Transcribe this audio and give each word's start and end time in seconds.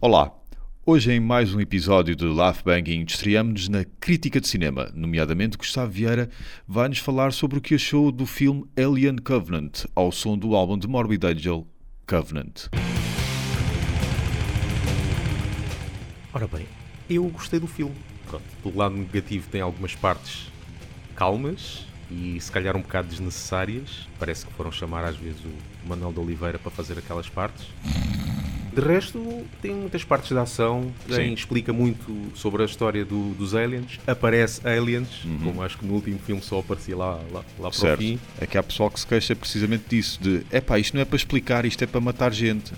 Olá! 0.00 0.32
Hoje, 0.86 1.10
em 1.10 1.18
mais 1.18 1.52
um 1.52 1.60
episódio 1.60 2.14
de 2.14 2.24
Laugh 2.24 2.62
Banging, 2.64 3.04
estreamos-nos 3.04 3.68
na 3.68 3.84
crítica 3.98 4.40
de 4.40 4.46
cinema, 4.46 4.92
nomeadamente 4.94 5.58
Gustavo 5.58 5.90
Vieira 5.90 6.30
vai-nos 6.68 6.98
falar 7.00 7.32
sobre 7.32 7.58
o 7.58 7.60
que 7.60 7.74
achou 7.74 8.12
do 8.12 8.24
filme 8.24 8.64
Alien 8.76 9.16
Covenant, 9.16 9.86
ao 9.96 10.12
som 10.12 10.38
do 10.38 10.54
álbum 10.54 10.78
de 10.78 10.86
Morbid 10.86 11.24
Angel, 11.26 11.66
Covenant. 12.06 12.68
Ora 16.32 16.46
bem, 16.46 16.68
eu 17.10 17.24
gostei 17.24 17.58
do 17.58 17.66
filme. 17.66 17.96
Pronto, 18.28 18.44
do 18.62 18.78
lado 18.78 18.94
negativo 18.94 19.48
tem 19.48 19.60
algumas 19.62 19.96
partes 19.96 20.46
calmas 21.16 21.88
e 22.08 22.40
se 22.40 22.52
calhar 22.52 22.76
um 22.76 22.82
bocado 22.82 23.08
desnecessárias. 23.08 24.06
Parece 24.16 24.46
que 24.46 24.52
foram 24.52 24.70
chamar 24.70 25.04
às 25.04 25.16
vezes 25.16 25.40
o 25.44 25.88
Manuel 25.88 26.12
de 26.12 26.20
Oliveira 26.20 26.56
para 26.56 26.70
fazer 26.70 26.96
aquelas 26.96 27.28
partes. 27.28 27.66
De 28.78 28.84
resto, 28.86 29.44
tem 29.60 29.74
muitas 29.74 30.04
partes 30.04 30.28
de 30.28 30.38
ação, 30.38 30.92
tem, 31.08 31.34
explica 31.34 31.72
muito 31.72 32.30
sobre 32.36 32.62
a 32.62 32.64
história 32.64 33.04
do- 33.04 33.34
dos 33.34 33.52
aliens. 33.52 33.98
Aparece 34.06 34.64
aliens, 34.64 35.08
como 35.42 35.62
acho 35.64 35.76
que 35.78 35.84
no 35.84 35.94
último 35.94 36.16
filme 36.20 36.40
só 36.40 36.60
aparecia 36.60 36.96
lá, 36.96 37.14
lá, 37.32 37.44
lá 37.58 37.70
para 37.72 37.94
o 37.94 37.96
fim. 37.96 38.20
É 38.40 38.46
que 38.46 38.56
há 38.56 38.62
pessoal 38.62 38.88
que 38.88 39.00
se 39.00 39.06
queixa 39.06 39.34
precisamente 39.34 39.84
disso, 39.88 40.22
de 40.22 40.42
epá, 40.52 40.78
isto 40.78 40.94
não 40.94 41.00
é 41.02 41.04
para 41.04 41.16
explicar, 41.16 41.64
isto 41.64 41.82
é 41.82 41.88
para 41.88 42.00
matar 42.00 42.32
gente. 42.32 42.72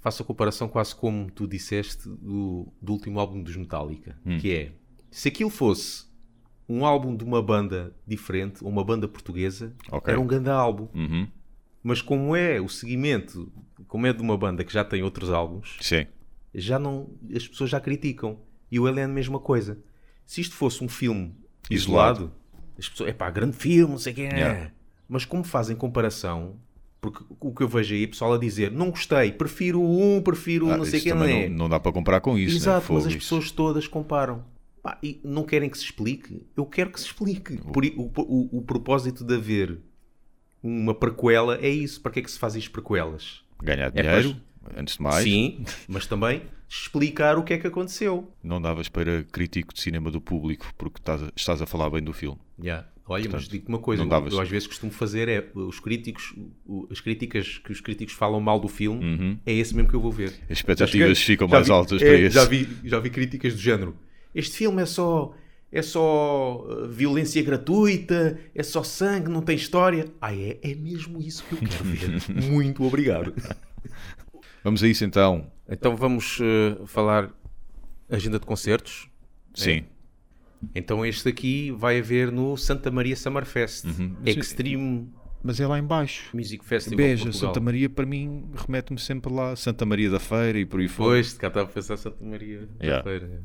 Faço 0.00 0.22
a 0.22 0.26
comparação 0.26 0.66
quase 0.68 0.94
como 0.96 1.30
tu 1.30 1.46
disseste 1.46 2.08
do, 2.08 2.66
do 2.82 2.92
último 2.92 3.20
álbum 3.20 3.40
dos 3.42 3.56
Metallica, 3.56 4.16
Hum. 4.26 4.38
que 4.38 4.52
é, 4.52 4.72
se 5.10 5.28
aquilo 5.28 5.48
fosse 5.50 6.06
um 6.72 6.84
álbum 6.86 7.14
de 7.16 7.24
uma 7.24 7.42
banda 7.42 7.94
diferente, 8.06 8.62
uma 8.64 8.84
banda 8.84 9.06
portuguesa, 9.08 9.74
Ok. 9.90 10.12
era 10.12 10.20
um 10.20 10.26
grande 10.26 10.50
álbum. 10.50 10.88
Uhum. 10.94 11.26
Mas 11.82 12.00
como 12.00 12.34
é 12.36 12.60
o 12.60 12.68
seguimento, 12.68 13.52
como 13.88 14.06
é 14.06 14.12
de 14.12 14.22
uma 14.22 14.36
banda 14.38 14.62
que 14.64 14.72
já 14.72 14.84
tem 14.84 15.02
outros 15.02 15.30
álbuns, 15.30 15.76
Sim. 15.80 16.06
já 16.54 16.78
não, 16.78 17.08
as 17.34 17.46
pessoas 17.46 17.70
já 17.70 17.80
criticam. 17.80 18.38
E 18.70 18.78
o 18.80 18.86
Alien 18.86 19.02
é 19.02 19.04
a 19.04 19.08
mesma 19.08 19.38
coisa. 19.38 19.78
Se 20.24 20.40
isto 20.40 20.54
fosse 20.54 20.82
um 20.82 20.88
filme 20.88 21.34
Isolado. 21.70 22.18
isolado, 22.20 22.32
as 22.78 22.88
pessoas, 22.88 23.10
é 23.10 23.12
pá, 23.12 23.28
grande 23.30 23.56
filme, 23.56 23.92
não 23.92 23.98
sei 23.98 24.12
o 24.12 24.16
que 24.16 24.22
é. 24.22 24.34
Yeah. 24.34 24.70
Mas 25.08 25.24
como 25.26 25.44
fazem 25.44 25.76
comparação, 25.76 26.56
porque 27.00 27.22
o 27.40 27.52
que 27.52 27.62
eu 27.64 27.68
vejo 27.68 27.94
aí, 27.94 28.06
pessoal 28.06 28.32
a 28.34 28.38
dizer, 28.38 28.70
não 28.70 28.90
gostei, 28.90 29.32
prefiro 29.32 29.80
o 29.80 30.00
um, 30.16 30.22
prefiro 30.22 30.70
Ah, 30.70 30.76
não 30.78 30.84
sei 30.84 30.94
o 30.94 30.96
isso 30.98 31.04
que, 31.04 31.10
não 31.12 31.20
também 31.20 31.42
é. 31.42 31.48
não, 31.48 31.56
não 31.58 31.68
dá 31.68 31.78
para 31.80 31.92
comparar 31.92 32.20
com 32.20 32.38
isso, 32.38 32.52
né? 32.54 32.56
Exato, 32.58 32.92
mas 32.92 33.02
Fogo, 33.02 33.08
as 33.08 33.14
pessoas 33.16 33.50
todas 33.50 33.86
comparam. 33.88 34.44
Pá, 34.82 34.98
e 35.02 35.20
não 35.22 35.44
querem 35.44 35.70
que 35.70 35.78
se 35.78 35.84
explique? 35.84 36.44
Eu 36.56 36.66
quero 36.66 36.90
que 36.90 36.98
se 36.98 37.06
explique. 37.06 37.56
Por 37.58 37.84
o, 37.84 38.10
o, 38.16 38.58
o 38.58 38.62
propósito 38.62 39.24
de 39.24 39.34
haver 39.34 39.78
uma 40.62 40.94
prequela 40.94 41.56
é 41.58 41.68
isso. 41.68 42.00
Para 42.00 42.12
que 42.12 42.18
é 42.18 42.22
que 42.22 42.30
se 42.30 42.38
fazem 42.38 42.60
as 42.60 42.68
prequelas? 42.68 43.42
Ganhar 43.62 43.92
É, 43.96 44.02
dinheiro, 44.02 44.36
antes 44.76 44.96
de 44.96 45.02
mais. 45.02 45.22
Sim, 45.22 45.64
mas 45.86 46.06
também 46.06 46.42
explicar 46.68 47.38
o 47.38 47.44
que 47.44 47.52
é 47.54 47.58
que 47.58 47.66
aconteceu. 47.66 48.32
Não 48.42 48.60
davas 48.60 48.88
para 48.88 49.22
crítico 49.24 49.72
de 49.72 49.80
cinema 49.80 50.10
do 50.10 50.20
público 50.20 50.66
porque 50.76 50.98
estás 50.98 51.62
a, 51.62 51.66
falar 51.66 51.88
bem 51.90 52.02
do 52.02 52.12
filme. 52.12 52.38
Yeah. 52.60 52.88
Olha, 53.04 53.24
mas 53.24 53.30
Portanto, 53.32 53.50
digo-te 53.50 53.68
uma 53.68 53.78
coisa, 53.80 54.02
eu, 54.04 54.28
eu 54.30 54.40
às 54.40 54.48
vezes 54.48 54.66
costumo 54.66 54.90
fazer 54.92 55.28
é 55.28 55.50
os 55.54 55.80
críticos, 55.80 56.34
as 56.90 57.00
críticas 57.00 57.58
que 57.58 57.72
os 57.72 57.80
críticos 57.80 58.14
falam 58.14 58.40
mal 58.40 58.58
do 58.60 58.68
filme, 58.68 59.38
é 59.44 59.52
esse 59.52 59.74
mesmo 59.74 59.90
que 59.90 59.94
eu 59.96 60.00
vou 60.00 60.10
ver. 60.12 60.28
As 60.28 60.32
Uhum. 60.38 60.46
expectativas 60.50 61.18
ficam 61.20 61.46
mais 61.48 61.66
vi- 61.66 61.72
altas 61.72 62.00
é, 62.00 62.04
para 62.06 62.14
esse. 62.18 62.34
Já 62.34 62.44
vi, 62.44 62.68
já 62.84 62.98
vi 63.00 63.10
críticas 63.10 63.54
do 63.54 63.60
género. 63.60 63.96
Este 64.34 64.56
filme 64.56 64.82
é 64.82 64.86
só 64.86 65.34
é 65.72 65.80
só 65.80 66.66
uh, 66.66 66.86
violência 66.88 67.42
gratuita, 67.42 68.38
é 68.54 68.62
só 68.62 68.82
sangue, 68.82 69.30
não 69.30 69.40
tem 69.40 69.56
história. 69.56 70.06
Ah, 70.20 70.34
é, 70.34 70.58
é 70.62 70.74
mesmo 70.74 71.18
isso 71.18 71.42
que 71.44 71.54
eu 71.54 71.58
quero 71.60 71.84
ver. 71.84 72.22
Muito 72.50 72.84
obrigado. 72.84 73.34
Vamos 74.62 74.82
a 74.82 74.88
isso 74.88 75.02
então. 75.02 75.50
Então 75.66 75.96
vamos 75.96 76.38
uh, 76.40 76.86
falar 76.86 77.30
agenda 78.10 78.38
de 78.38 78.44
concertos. 78.44 79.08
Sim. 79.54 79.84
Então 80.74 81.04
este 81.04 81.28
aqui 81.28 81.70
vai 81.72 81.98
haver 81.98 82.30
no 82.30 82.56
Santa 82.56 82.90
Maria 82.90 83.16
Summerfest. 83.16 83.84
Uhum. 83.86 84.16
Extreme 84.26 85.08
Mas 85.42 85.58
é 85.58 85.66
lá 85.66 85.78
em 85.78 85.82
baixo. 85.82 86.36
Music 86.36 86.64
Festival. 86.64 86.98
Beja, 86.98 87.24
Portugal. 87.24 87.48
Santa 87.48 87.60
Maria, 87.60 87.88
para 87.88 88.04
mim, 88.04 88.44
remete-me 88.54 89.00
sempre 89.00 89.32
lá. 89.32 89.56
Santa 89.56 89.86
Maria 89.86 90.10
da 90.10 90.20
Feira 90.20 90.58
e 90.58 90.66
por 90.66 90.80
aí 90.80 90.88
fora. 90.88 91.10
Pois, 91.10 91.32
cá 91.32 91.48
estava 91.48 91.68
a 91.68 91.72
pensar 91.72 91.96
Santa 91.96 92.22
Maria 92.22 92.68
da 92.78 92.84
Yeah. 92.84 93.02
Feira. 93.02 93.42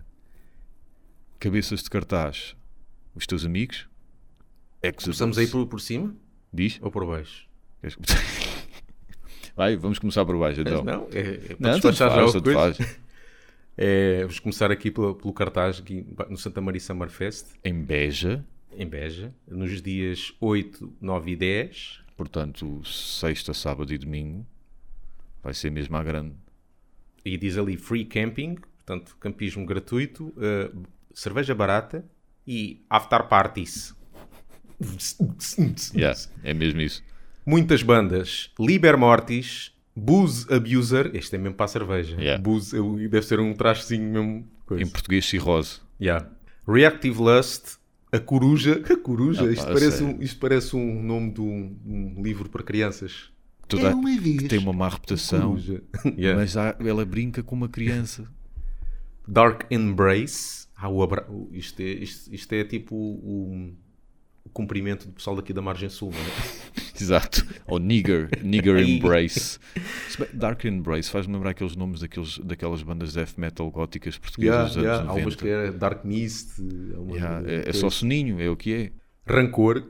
Cabeças 1.39 1.83
de 1.83 1.89
cartaz. 1.89 2.55
Os 3.13 3.25
teus 3.27 3.45
amigos? 3.45 3.87
Começamos 5.03 5.37
aí 5.37 5.47
por, 5.47 5.65
por 5.67 5.81
cima 5.81 6.15
Diz? 6.53 6.79
ou 6.81 6.89
por 6.91 7.05
baixo? 7.05 7.47
Vai, 9.55 9.75
vamos 9.75 9.99
começar 9.99 10.23
por 10.25 10.37
baixo 10.37 10.61
então. 10.61 10.83
Não, 10.83 11.07
é, 11.11 11.19
é 11.19 11.55
Não, 11.59 11.79
já 11.91 12.09
faz, 12.09 12.29
o 12.29 12.33
tanto 12.33 12.43
coisa. 12.43 12.73
faz. 12.75 12.97
É, 13.79 14.21
vamos 14.21 14.39
começar 14.39 14.71
aqui 14.71 14.89
pelo, 14.89 15.13
pelo 15.13 15.31
cartaz 15.31 15.77
aqui 15.77 16.03
no 16.31 16.35
Santa 16.35 16.59
Maria 16.59 16.81
Summerfest, 16.81 17.45
Em 17.63 17.79
Beja, 17.79 18.43
em 18.75 18.87
Beja, 18.87 19.31
nos 19.47 19.83
dias 19.83 20.33
8, 20.41 20.95
9 20.99 21.31
e 21.33 21.35
10. 21.35 21.99
portanto, 22.15 22.81
sexta, 22.83 23.53
sábado 23.53 23.93
e 23.93 23.97
domingo. 23.99 24.43
Vai 25.43 25.53
ser 25.53 25.69
mesmo 25.69 25.95
à 25.95 26.01
grande. 26.01 26.33
E 27.23 27.37
diz 27.37 27.55
ali 27.55 27.77
free 27.77 28.03
camping, 28.03 28.55
portanto, 28.55 29.15
campismo 29.19 29.63
gratuito, 29.63 30.33
eh, 30.41 30.71
cerveja 31.19 31.55
barata 31.55 32.05
e 32.45 32.85
after 32.89 33.23
parties. 33.27 33.95
Yeah, 35.95 36.19
é 36.43 36.53
mesmo 36.53 36.81
isso. 36.81 37.03
Muitas 37.45 37.81
bandas. 37.81 38.51
Liber 38.59 38.97
Mortis, 38.97 39.71
Booze 39.95 40.45
Abuser. 40.53 41.11
Este 41.15 41.35
é 41.35 41.39
mesmo 41.39 41.55
para 41.55 41.65
a 41.65 41.69
cerveja. 41.69 42.15
Yeah. 42.19 42.41
Booze, 42.41 42.75
eu- 42.75 42.95
deve 43.09 43.23
ser 43.25 43.39
um 43.39 43.53
trajezinho 43.53 44.11
mesmo. 44.11 44.47
Coisa. 44.65 44.83
Em 44.83 44.87
português, 44.87 45.25
cirrose. 45.25 45.79
Yeah. 45.99 46.29
Reactive 46.67 47.17
Lust, 47.19 47.77
A 48.11 48.19
Coruja. 48.19 48.83
A 48.89 48.95
Coruja? 48.97 49.45
Ah, 49.45 49.51
isto, 49.51 49.65
pá, 49.65 49.73
parece 49.73 50.03
um, 50.03 50.21
isto 50.21 50.39
parece 50.39 50.75
um 50.75 51.01
nome 51.01 51.31
de 51.31 51.41
um, 51.41 51.77
um 51.85 52.21
livro 52.23 52.49
para 52.49 52.61
crianças. 52.63 53.31
Toda, 53.67 53.89
É 53.89 53.93
uma 53.93 54.09
vez. 54.17 54.37
que 54.37 54.47
tem 54.47 54.59
uma 54.59 54.73
má 54.73 54.87
reputação. 54.89 55.57
Yeah. 56.17 56.39
mas 56.39 56.55
há- 56.55 56.75
ela 56.79 57.03
brinca 57.05 57.41
com 57.41 57.55
uma 57.55 57.67
criança. 57.69 58.25
Dark 59.27 59.63
Embrace. 59.71 60.66
Ah, 60.77 60.89
o 60.89 61.01
abra... 61.01 61.27
isto, 61.51 61.81
é, 61.81 61.85
isto, 61.85 62.33
isto 62.33 62.53
é 62.53 62.63
tipo 62.63 62.95
o, 62.95 63.73
o 64.45 64.49
cumprimento 64.53 65.07
do 65.07 65.13
pessoal 65.13 65.35
daqui 65.35 65.51
da 65.51 65.61
margem 65.61 65.89
sul, 65.89 66.11
não 66.11 66.19
é? 66.19 66.87
Exato. 66.99 67.45
Ou 67.67 67.77
Nigger, 67.79 68.29
Nigger. 68.43 68.77
Embrace. 68.77 69.59
Dark 70.33 70.63
Embrace 70.65 71.09
faz-me 71.11 71.33
lembrar 71.33 71.51
aqueles 71.51 71.75
nomes 71.75 71.99
daqueles, 72.01 72.39
daquelas 72.39 72.81
bandas 72.81 73.09
de 73.13 73.19
death 73.19 73.37
metal 73.37 73.69
góticas 73.69 74.17
portuguesas 74.17 74.75
dos 74.75 74.77
anos 74.83 75.09
Há 75.09 75.13
umas 75.13 75.35
90. 75.35 75.37
que 75.37 75.47
é 75.47 75.71
Dark 75.71 76.03
Mist. 76.05 76.59
Yeah, 77.11 77.43
é, 77.51 77.69
é 77.69 77.73
só 77.73 77.89
soninho, 77.89 78.39
é 78.41 78.49
o 78.49 78.55
que 78.55 78.73
é. 78.73 78.91
Rancor. 79.31 79.83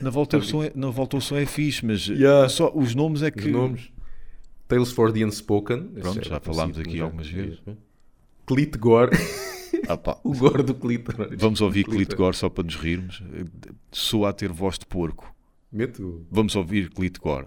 Na 0.00 0.10
volta, 0.10 0.38
o 0.38 0.42
som 0.42 0.62
é, 0.62 0.72
na 0.74 0.90
volta 0.90 1.16
o 1.16 1.20
som 1.20 1.36
é 1.36 1.44
fixe, 1.44 1.84
mas 1.84 2.06
Yeah. 2.06 2.48
só 2.48 2.72
os 2.74 2.94
nomes 2.94 3.22
é 3.22 3.30
que. 3.30 3.46
Os 3.46 3.52
nomes. 3.52 3.92
Tales 4.68 4.92
for 4.92 5.12
the 5.12 5.24
Unspoken. 5.24 5.88
Pronto, 6.00 6.20
é 6.20 6.24
já 6.24 6.40
falámos 6.40 6.78
aqui 6.78 6.98
já. 6.98 7.04
algumas 7.04 7.28
vezes. 7.28 7.58
Clit 8.50 8.76
Gore. 8.76 9.10
Ah, 9.88 10.18
o 10.22 10.32
Gore 10.36 10.62
do 10.62 10.74
Clitor. 10.74 11.14
Vamos 11.36 11.60
ouvir 11.60 11.84
Clito 11.84 12.14
Gore 12.14 12.36
só 12.36 12.48
para 12.48 12.62
nos 12.62 12.76
rirmos. 12.76 13.22
Soa 13.90 14.28
a 14.28 14.32
ter 14.32 14.52
voz 14.52 14.78
de 14.78 14.86
porco. 14.86 15.34
Meto. 15.72 16.26
Vamos 16.30 16.54
ouvir 16.54 16.90
Clito 16.90 17.20
Gore. 17.20 17.46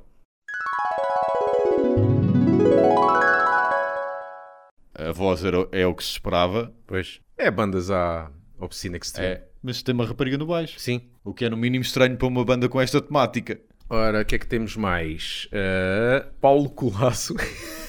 A 4.93 5.11
voz 5.13 5.45
era, 5.45 5.67
é 5.71 5.85
o 5.87 5.93
que 5.93 6.03
se 6.03 6.11
esperava. 6.11 6.73
Pois. 6.85 7.21
É 7.37 7.49
bandas 7.49 7.91
à 7.91 8.29
Obscene 8.59 8.97
Extreme. 8.97 9.35
É, 9.35 9.47
mas 9.61 9.81
tem 9.81 9.93
uma 9.93 10.05
rapariga 10.05 10.37
no 10.37 10.47
baixo. 10.47 10.79
Sim. 10.79 11.01
O 11.23 11.33
que 11.33 11.45
é 11.45 11.49
no 11.49 11.55
mínimo 11.55 11.83
estranho 11.83 12.17
para 12.17 12.27
uma 12.27 12.43
banda 12.43 12.67
com 12.67 12.81
esta 12.81 13.01
temática. 13.01 13.59
Ora, 13.89 14.21
o 14.21 14.25
que 14.25 14.35
é 14.35 14.39
que 14.39 14.47
temos 14.47 14.75
mais? 14.75 15.47
Uh, 15.47 16.29
Paulo 16.41 16.69
Colasso. 16.69 17.35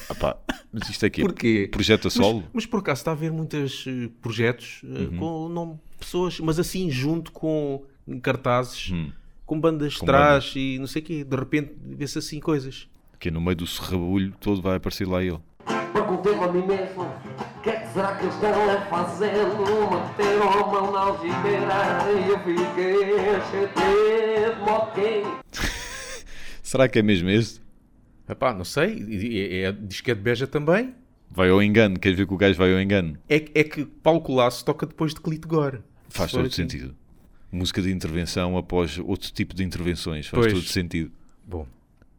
Ah, 0.08 0.14
pá, 0.14 0.36
mas 0.72 0.88
isto 0.90 1.06
aqui 1.06 1.22
Porquê? 1.22 1.68
Projeto 1.72 2.08
a 2.08 2.10
solo? 2.10 2.40
Mas, 2.40 2.50
mas 2.52 2.66
por 2.66 2.80
acaso 2.80 3.00
está 3.00 3.10
a 3.12 3.14
haver 3.14 3.32
muitos 3.32 3.84
eh, 3.88 4.08
projetos 4.20 4.82
eh, 4.84 5.04
Uhum. 5.04 5.16
com 5.18 5.46
o 5.46 5.48
nome 5.48 5.72
de 5.74 5.96
pessoas, 5.98 6.38
mas 6.40 6.58
assim 6.58 6.90
junto 6.90 7.32
com 7.32 7.82
cartazes, 8.22 8.92
com 9.46 9.58
bandas 9.60 9.94
de 9.94 10.00
Com 10.00 10.06
trás 10.06 10.52
e 10.56 10.78
não 10.78 10.86
sei 10.86 11.00
o 11.00 11.04
quê. 11.04 11.24
De 11.24 11.36
repente 11.36 11.72
vê-se 11.82 12.18
assim 12.18 12.38
coisas. 12.40 12.86
Que 13.18 13.30
no 13.30 13.40
meio 13.40 13.56
do 13.56 13.66
serrabulho 13.66 14.34
todo 14.40 14.60
vai 14.60 14.76
aparecer 14.76 15.06
lá 15.08 15.22
ele. 15.22 15.38
Perguntei-me 15.94 16.44
a 16.44 16.48
mim 16.52 16.66
mesmo 16.66 17.02
O 17.04 17.60
que 17.62 17.70
é 17.70 17.76
que 17.76 17.92
será 17.94 18.16
que 18.16 18.24
eles 18.24 18.34
estão 18.34 18.50
a 18.70 18.80
fazer 18.86 19.32
Meteram 19.32 20.50
a 20.50 20.66
mão 20.66 20.92
na 20.92 21.00
algibeira 21.00 22.04
E 22.10 22.28
eu 22.30 22.38
fiquei 22.40 22.96
cheio 23.50 24.54
de 24.54 24.60
moquém 24.60 25.22
Será 26.62 26.88
que 26.88 26.98
é 26.98 27.02
mesmo 27.02 27.30
este? 27.30 27.60
Epá, 28.28 28.54
não 28.54 28.64
sei. 28.64 28.94
E- 28.98 29.62
é- 29.64 29.72
diz 29.72 30.00
que 30.00 30.10
é 30.10 30.14
de 30.14 30.20
Beja 30.20 30.46
também. 30.46 30.94
Vai 31.30 31.50
ao 31.50 31.62
engano, 31.62 31.98
queres 31.98 32.16
ver 32.16 32.26
que 32.26 32.32
o 32.34 32.36
gajo 32.36 32.56
vai 32.56 32.72
ao 32.72 32.80
engano? 32.80 33.18
É, 33.28 33.40
que- 33.40 33.58
é 33.58 33.64
que 33.64 33.84
Paulo 33.84 34.20
Colasso 34.20 34.64
toca 34.64 34.86
depois 34.86 35.12
de 35.12 35.20
Clito 35.20 35.48
Gore. 35.48 35.80
Faz 36.08 36.30
todo 36.30 36.46
assim. 36.46 36.62
sentido. 36.62 36.94
música 37.50 37.80
de 37.80 37.92
intervenção 37.92 38.58
após 38.58 38.98
outro 38.98 39.32
tipo 39.32 39.54
de 39.54 39.62
intervenções. 39.62 40.26
Faz 40.26 40.42
Pois. 40.46 40.52
todo 40.54 40.64
sentido. 40.64 41.12
Bom, 41.46 41.68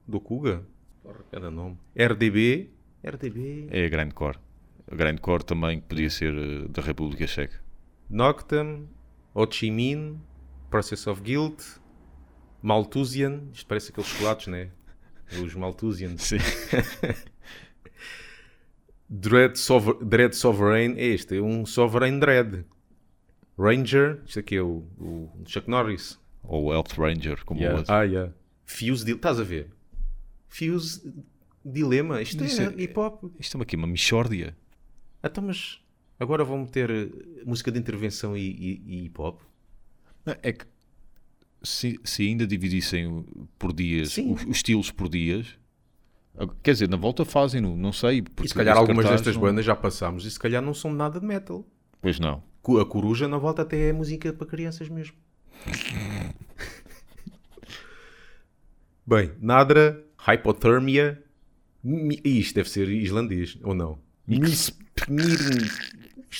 do 0.07 0.17
Kuga? 0.21 0.63
Porra, 1.03 1.19
cada 1.29 1.51
nome. 1.51 1.77
RDB. 1.93 2.69
RDB. 3.03 3.67
É 3.69 3.85
a 3.85 3.89
Grindcore. 3.89 4.37
A 4.89 4.95
Grindcore 4.95 5.43
também 5.43 5.81
podia 5.81 6.09
ser 6.09 6.33
eh, 6.33 6.67
da 6.69 6.81
República 6.81 7.27
Checa. 7.27 7.59
Noctem. 8.09 8.87
Ho 9.33 9.45
Chi 9.51 9.69
Minh. 9.71 10.17
Process 10.69 11.05
of 11.05 11.21
Guilt. 11.21 11.61
Malthusian. 12.61 13.41
Isto 13.53 13.67
parece 13.67 13.91
aqueles 13.91 14.09
chocolates, 14.09 14.47
né? 14.47 14.69
Os 15.43 15.53
Malthusians. 15.55 16.21
Sim. 16.21 16.37
Dread, 19.09 19.57
Sover 19.57 19.95
Dread 20.03 20.33
Sovereign. 20.35 20.99
É 20.99 21.05
este, 21.05 21.37
é 21.37 21.41
um 21.41 21.65
Sovereign 21.65 22.19
Dread. 22.19 22.65
Ranger. 23.57 24.21
Isto 24.25 24.39
aqui 24.39 24.55
é 24.55 24.61
o, 24.61 24.83
o 24.99 25.29
Chuck 25.45 25.69
Norris. 25.69 26.19
Ou 26.43 26.73
Elf 26.73 26.97
Ranger, 26.97 27.43
como 27.45 27.61
o 27.61 27.71
outro. 27.77 27.93
Ah, 27.93 28.03
yeah. 28.03 28.31
Fuse. 28.65 29.09
Estás 29.11 29.39
a 29.39 29.43
ver? 29.43 29.71
Fuse. 30.47 31.13
Dilema. 31.63 32.21
Isto 32.21 32.43
Isso 32.43 32.61
é, 32.61 32.65
é- 32.65 32.81
hip 32.81 32.97
hop. 32.99 33.23
Isto 33.39 33.57
é 33.57 33.61
aqui 33.61 33.75
uma 33.75 33.87
mixórdia. 33.87 34.55
Então, 35.23 35.43
mas 35.43 35.79
agora 36.19 36.43
vão 36.43 36.59
meter 36.59 36.89
eh, 36.91 37.09
música 37.45 37.71
de 37.71 37.79
intervenção 37.79 38.37
e, 38.37 38.41
e- 38.41 38.81
e 38.85 39.05
hip 39.05 39.19
hop? 39.19 39.41
Não, 40.25 40.35
É 40.43 40.51
que 40.53 40.65
se, 41.65 41.99
se 42.03 42.23
ainda 42.27 42.45
dividissem 42.47 43.25
por 43.59 43.73
dias, 43.73 44.13
Sim. 44.13 44.31
os, 44.33 44.43
os 44.43 44.55
estilos 44.57 44.91
por 44.91 45.09
dias, 45.09 45.57
quer 46.63 46.73
dizer, 46.73 46.87
na 46.89 46.97
volta 46.97 47.25
fazem, 47.25 47.59
não, 47.61 47.75
não 47.75 47.91
sei. 47.91 48.17
E 48.17 48.21
porque 48.21 48.47
se 48.49 48.53
calhar 48.53 48.77
algumas 48.77 49.05
destas 49.09 49.35
não- 49.35 49.41
bandas 49.41 49.65
já 49.65 49.75
passámos 49.75 50.25
e 50.25 50.31
se 50.31 50.39
calhar 50.39 50.61
não 50.61 50.73
são 50.73 50.93
nada 50.93 51.19
de 51.19 51.25
metal. 51.25 51.65
Pois 52.01 52.19
não. 52.19 52.43
A 52.81 52.85
Coruja 52.85 53.27
na 53.27 53.37
volta 53.37 53.61
até 53.61 53.89
é 53.89 53.93
música 53.93 54.31
para 54.33 54.47
crianças 54.47 54.89
mesmo. 54.89 55.15
Bem, 59.05 59.31
Nadra, 59.39 60.03
Hypothermia. 60.17 61.23
Mi- 61.83 62.19
Isto 62.23 62.55
deve 62.55 62.69
ser 62.69 62.89
islandês, 62.89 63.57
ou 63.63 63.75
não? 63.75 63.99
Isto 64.27 64.75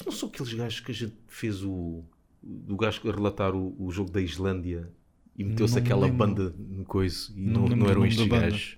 não 0.05 0.11
são 0.11 0.29
aqueles 0.29 0.53
gajos 0.53 0.79
que 0.79 0.91
a 0.91 0.95
gente 0.95 1.15
fez 1.27 1.63
o. 1.63 2.03
Do 2.41 2.75
gajo 2.75 3.07
a 3.09 3.11
relatar 3.13 3.55
o, 3.55 3.75
o 3.79 3.91
jogo 3.91 4.11
da 4.11 4.21
Islândia 4.21 4.91
e 5.37 5.43
meteu-se 5.43 5.77
aquela 5.77 6.05
lembro. 6.05 6.17
banda 6.17 6.55
no 6.57 6.85
coisa 6.85 7.31
e 7.35 7.39
Não 7.39 7.67
não, 7.67 7.75
não 7.75 7.89
eram 7.89 8.05
estes 8.05 8.25
gajos. 8.27 8.77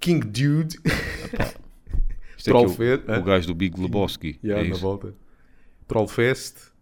King 0.00 0.26
Dude. 0.26 0.76
Isto 2.36 2.50
é 2.50 2.52
que 2.52 3.10
é 3.10 3.16
o, 3.16 3.20
o 3.20 3.22
gajo 3.22 3.46
do 3.46 3.54
Big 3.54 3.80
Lebowski. 3.80 4.38
Yeah, 4.44 4.62
é 4.62 4.68
na 4.68 4.74
isso. 4.74 4.82
volta. 4.82 5.14
Trollfest, 5.88 6.73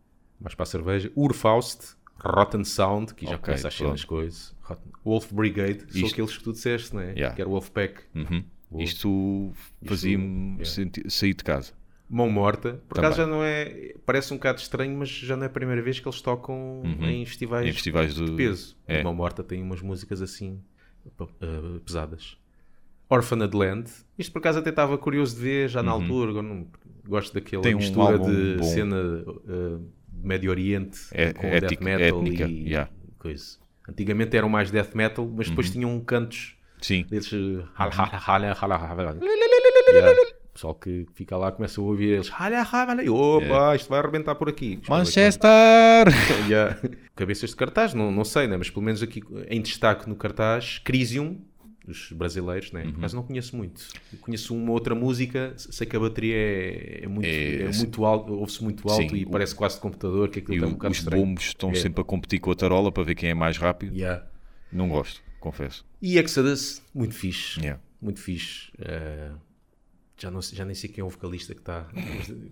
mais 0.42 0.54
para 0.54 0.64
a 0.64 0.66
cerveja. 0.66 1.10
Urfaust, 1.16 1.96
Rotten 2.18 2.64
Sound, 2.64 3.14
que 3.14 3.24
já 3.26 3.32
Ok, 3.36 3.44
começa 3.46 3.68
a 3.68 3.70
pronto. 3.70 3.94
as 3.94 4.04
coisas. 4.04 4.54
Wolf 5.04 5.32
Brigade, 5.32 5.80
são 5.88 6.02
Isto- 6.02 6.12
aqueles 6.12 6.36
que 6.38 6.44
tu 6.44 6.52
disseste, 6.52 6.94
né? 6.94 7.12
Yeah. 7.16 7.34
Que 7.34 7.40
era 7.42 7.48
o 7.48 7.52
Wolfpack. 7.52 8.02
Uhum. 8.14 8.44
Boa. 8.70 8.84
Isto 8.84 9.52
fazia-me 9.84 10.58
yeah. 10.62 10.90
sair 11.08 11.34
de 11.34 11.44
casa. 11.44 11.72
Mão 12.08 12.30
Morta. 12.30 12.74
Por 12.88 12.94
Também. 12.96 13.08
acaso 13.08 13.22
já 13.22 13.26
não 13.26 13.42
é. 13.42 13.94
Parece 14.06 14.32
um 14.32 14.36
bocado 14.36 14.60
estranho, 14.60 14.96
mas 14.96 15.08
já 15.08 15.36
não 15.36 15.44
é 15.44 15.46
a 15.46 15.50
primeira 15.50 15.80
vez 15.82 15.98
que 15.98 16.06
eles 16.06 16.20
tocam 16.20 16.82
em 17.00 17.24
festivais, 17.26 17.64
Uhum. 17.64 17.70
Em 17.70 17.72
festivais 17.72 18.14
de, 18.14 18.24
de 18.24 18.32
peso. 18.32 18.76
É. 18.86 19.02
Mão 19.02 19.14
Morta 19.14 19.42
tem 19.42 19.62
umas 19.62 19.80
músicas 19.80 20.20
assim 20.22 20.60
eh, 21.20 21.78
pesadas. 21.84 22.36
Orphaned 23.08 23.54
Land. 23.56 23.90
Isto 24.18 24.32
por 24.32 24.38
acaso 24.38 24.58
até 24.60 24.70
estava 24.70 24.96
curioso 24.96 25.36
de 25.36 25.42
ver 25.42 25.68
já 25.68 25.82
na 25.82 25.90
altura. 25.90 26.30
agora 26.30 26.46
não- 26.46 26.66
gosto 27.06 27.34
daquela 27.34 27.58
Uhum. 27.60 27.62
Tem 27.62 27.74
um 27.74 27.78
mistura 27.78 28.12
álbum 28.12 28.30
de 28.30 28.56
bom. 28.56 28.62
cena 28.62 28.96
eh, 29.48 29.78
Médio 30.22 30.50
Oriente 30.50 30.98
É- 31.12 31.32
com 31.32 31.46
ética- 31.46 31.69
death 31.69 31.80
metal 31.80 32.19
étnica, 32.20 32.44
e 32.48 32.69
yeah. 32.69 32.90
coisa. 33.19 33.58
Antigamente 33.88 34.36
eram 34.36 34.48
mais 34.48 34.70
death 34.70 34.94
metal, 34.94 35.28
mas 35.36 35.48
depois 35.48 35.66
Uhum. 35.69 35.72
tinham 35.72 36.00
cantos 36.00 36.56
Sim. 36.80 37.04
desses. 37.10 37.32
Yeah. 39.92 40.10
O 40.12 40.52
pessoal 40.54 40.74
que 40.74 41.06
fica 41.14 41.36
lá 41.36 41.50
começa 41.50 41.80
a 41.80 41.84
ouvir 41.84 42.10
eles. 42.10 42.28
Opa, 43.08 43.74
isto 43.74 43.88
vai 43.88 43.98
arrebentar 44.00 44.34
por 44.34 44.48
aqui. 44.48 44.80
Manchester! 44.88 46.06
Yeah. 46.48 46.78
Cabeças 47.16 47.50
de 47.50 47.56
cartaz, 47.56 47.94
não, 47.94 48.10
não 48.12 48.25
sei, 48.25 48.46
né? 48.46 48.56
mas 48.56 48.68
pelo 48.70 48.84
menos 48.84 49.02
aqui 49.02 49.22
em 49.48 49.60
destaque 49.62 50.08
no 50.08 50.14
cartaz, 50.16 50.78
Crisium, 50.84 51.38
dos 51.87 52.12
brasileiros, 52.12 52.70
né? 52.73 52.84
Uhum. 52.84 52.94
mas 52.96 53.12
não 53.12 53.23
conheço 53.23 53.56
muito. 53.56 53.87
Eu 54.12 54.19
conheço 54.20 54.55
uma 54.55 54.70
outra 54.73 54.94
música, 54.94 55.52
sei 55.56 55.87
que 55.87 55.96
a 55.96 56.00
bateria 56.00 56.34
é, 56.37 57.00
é 57.05 57.08
muito, 57.08 57.26
É, 57.26 57.62
é 57.62 57.73
muito 57.73 58.05
alto, 58.05 58.32
ouve-se 58.34 58.62
muito 58.62 58.88
alto 58.88 59.11
Sim, 59.11 59.17
e 59.17 59.25
o- 59.25 59.31
parece 59.31 59.55
quase 59.55 59.75
de 59.76 59.81
computador, 59.81 60.29
que 60.29 60.38
aquilo 60.38 60.56
E 60.56 60.62
um 60.64 60.76
os 60.90 60.96
estranho. 60.99 61.25
bombos 61.25 61.44
estão 61.44 61.70
É. 61.70 61.75
sempre 61.75 62.00
a 62.00 62.05
competir 62.05 62.38
com 62.40 62.50
a 62.50 62.55
tarola 62.55 62.93
para 62.93 63.02
ver 63.02 63.14
quem 63.14 63.31
é 63.31 63.34
mais 63.34 63.56
rápido. 63.58 63.94
Yeah. 63.96 64.25
Não 64.73 64.88
gosto, 64.88 65.20
confesso. 65.40 65.84
E 66.00 66.19
Exodus, 66.19 66.81
muito 66.94 67.14
fixe. 67.14 67.61
Yeah. 67.61 67.81
Muito 68.00 68.20
fixe. 68.20 68.70
Eh, 68.78 69.31
já, 70.19 70.31
não, 70.31 70.40
já 70.40 70.64
nem 70.64 70.75
sei 70.75 70.88
quem 70.88 71.02
é 71.02 71.05
o 71.05 71.08
vocalista 71.08 71.52
que 71.55 71.61
está. 71.61 71.88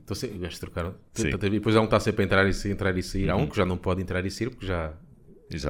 Estou 0.00 0.14
sempre, 0.16 0.44
os 0.46 0.58
trocaram. 0.58 0.94
Sim. 1.14 1.26
Uhum. 1.26 1.30
Tanta- 1.32 1.50
Depois 1.50 1.74
há 1.76 1.80
um 1.80 1.84
que 1.84 1.86
está 1.88 2.00
sempre 2.00 2.22
a 2.22 2.24
entrar 2.26 2.48
e 2.48 2.52
sair, 2.52 2.72
entrar 2.72 2.96
e 2.98 3.02
sair. 3.02 3.30
Há 3.30 3.36
um 3.36 3.46
que 3.46 3.56
já 3.56 3.64
não 3.64 3.76
pode 3.78 4.02
entrar 4.02 4.24
e 4.26 4.30
sair 4.30 4.50
porque 4.50 4.66
já, 4.66 4.92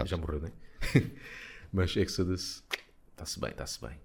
já 0.06 0.16
morreu, 0.16 0.40
né? 0.40 0.48
Mas 1.72 1.96
Exodus 1.96 2.64
está-se 3.20 3.38
bem, 3.40 3.50
está-se 3.50 3.80
bem. 3.80 3.96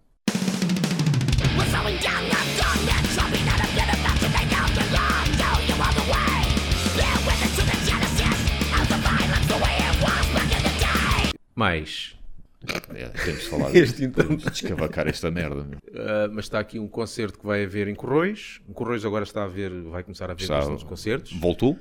Mais. 11.56 12.16
É, 12.96 13.08
temos 13.10 13.42
de 13.44 13.50
falar 13.50 13.74
Este 13.76 14.04
então. 14.04 14.36
de 14.36 14.48
escavacar 14.50 15.08
esta 15.08 15.30
merda. 15.32 15.62
Uh, 15.62 16.34
mas 16.34 16.46
está 16.46 16.60
aqui 16.60 16.80
um 16.80 16.88
concerto 16.88 17.40
que 17.40 17.46
vai 17.46 17.64
haver 17.64 17.88
em 17.88 17.96
Corroios. 17.96 18.62
O 18.68 18.74
Corroios 18.74 19.06
agora 19.06 19.24
está 19.24 19.44
a 19.44 19.48
ver, 19.48 19.72
vai 19.84 20.04
começar 20.04 20.30
a 20.30 20.34
ver 20.34 20.42
Está- 20.42 20.58
bastantes 20.58 20.84
concertos. 20.84 21.32
Voltou? 21.34 21.78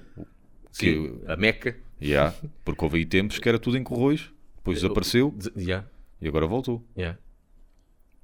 Sim, 0.70 1.20
a 1.26 1.36
Meca. 1.36 1.76
Yeah, 2.02 2.34
porque 2.64 2.84
houve 2.84 2.98
aí 2.98 3.06
tempos 3.06 3.38
que 3.38 3.48
era 3.48 3.58
tudo 3.58 3.78
em 3.78 3.82
Corroios, 3.84 4.30
depois 4.56 4.80
desapareceu 4.82 5.32
De- 5.36 5.52
yeah, 5.62 5.86
e 6.24 6.28
agora 6.28 6.46
voltou. 6.46 6.84
yeah. 6.96 7.18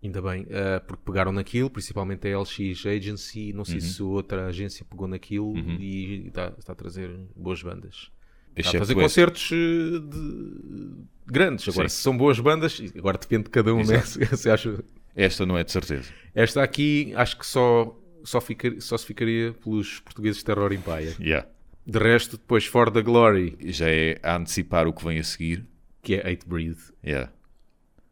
Ainda 0.03 0.23
bem, 0.23 0.45
uh, 0.45 0.81
porque 0.87 1.03
pegaram 1.05 1.31
naquilo, 1.31 1.69
principalmente 1.69 2.27
a 2.27 2.39
LX 2.41 2.87
Agency. 2.87 3.53
Não 3.53 3.67
sei 3.67 3.75
Uhum. 3.77 3.81
se 3.83 4.03
outra 4.03 4.47
agência 4.47 4.83
pegou 4.89 5.07
naquilo 5.07 5.55
e 5.79 6.27
está, 6.29 6.55
está 6.59 6.73
a 6.73 6.75
trazer 6.75 7.11
boas 7.37 7.63
bandas. 7.63 8.11
Está 8.57 8.71
a 8.71 8.79
fazer 8.81 8.95
concertos 8.95 9.51
uh, 9.51 10.01
de- 10.01 11.05
grandes. 11.27 11.69
Agora, 11.69 11.87
Sim. 11.89 11.97
se 11.97 12.03
são 12.03 12.17
boas 12.17 12.41
bandas, 12.41 12.81
agora 12.97 13.19
depende 13.19 13.45
de 13.45 13.51
cada 13.51 13.75
um, 13.75 13.85
né? 13.85 14.01
Se, 14.37 14.49
acha- 14.51 14.83
Esta 15.15 15.45
não 15.45 15.59
é 15.59 15.63
de 15.65 15.71
certeza. 15.71 16.11
Esta 16.35 16.63
aqui, 16.63 17.13
acho 17.15 17.39
que 17.39 17.47
só, 17.47 17.95
só, 18.25 18.41
fica, 18.41 18.81
só 18.81 18.97
se 18.97 19.05
ficaria 19.05 19.53
pelos 19.53 20.01
portugueses 20.01 20.43
Terror 20.43 20.73
Empire. 20.73 21.15
Yeah. 21.21 21.47
De 21.87 21.99
resto, 21.99 22.39
depois 22.39 22.65
For 22.65 22.91
the 22.91 23.03
Glory, 23.03 23.57
Já 23.67 23.89
é 23.91 24.19
a 24.23 24.37
antecipar 24.37 24.87
o 24.89 24.93
que 24.95 25.05
vem 25.05 25.19
a 25.19 25.25
seguir. 25.25 25.67
que 26.03 26.15
é 26.15 26.21
Hate 26.33 26.47
Breed. 26.49 26.77
Yeah. 27.05 27.31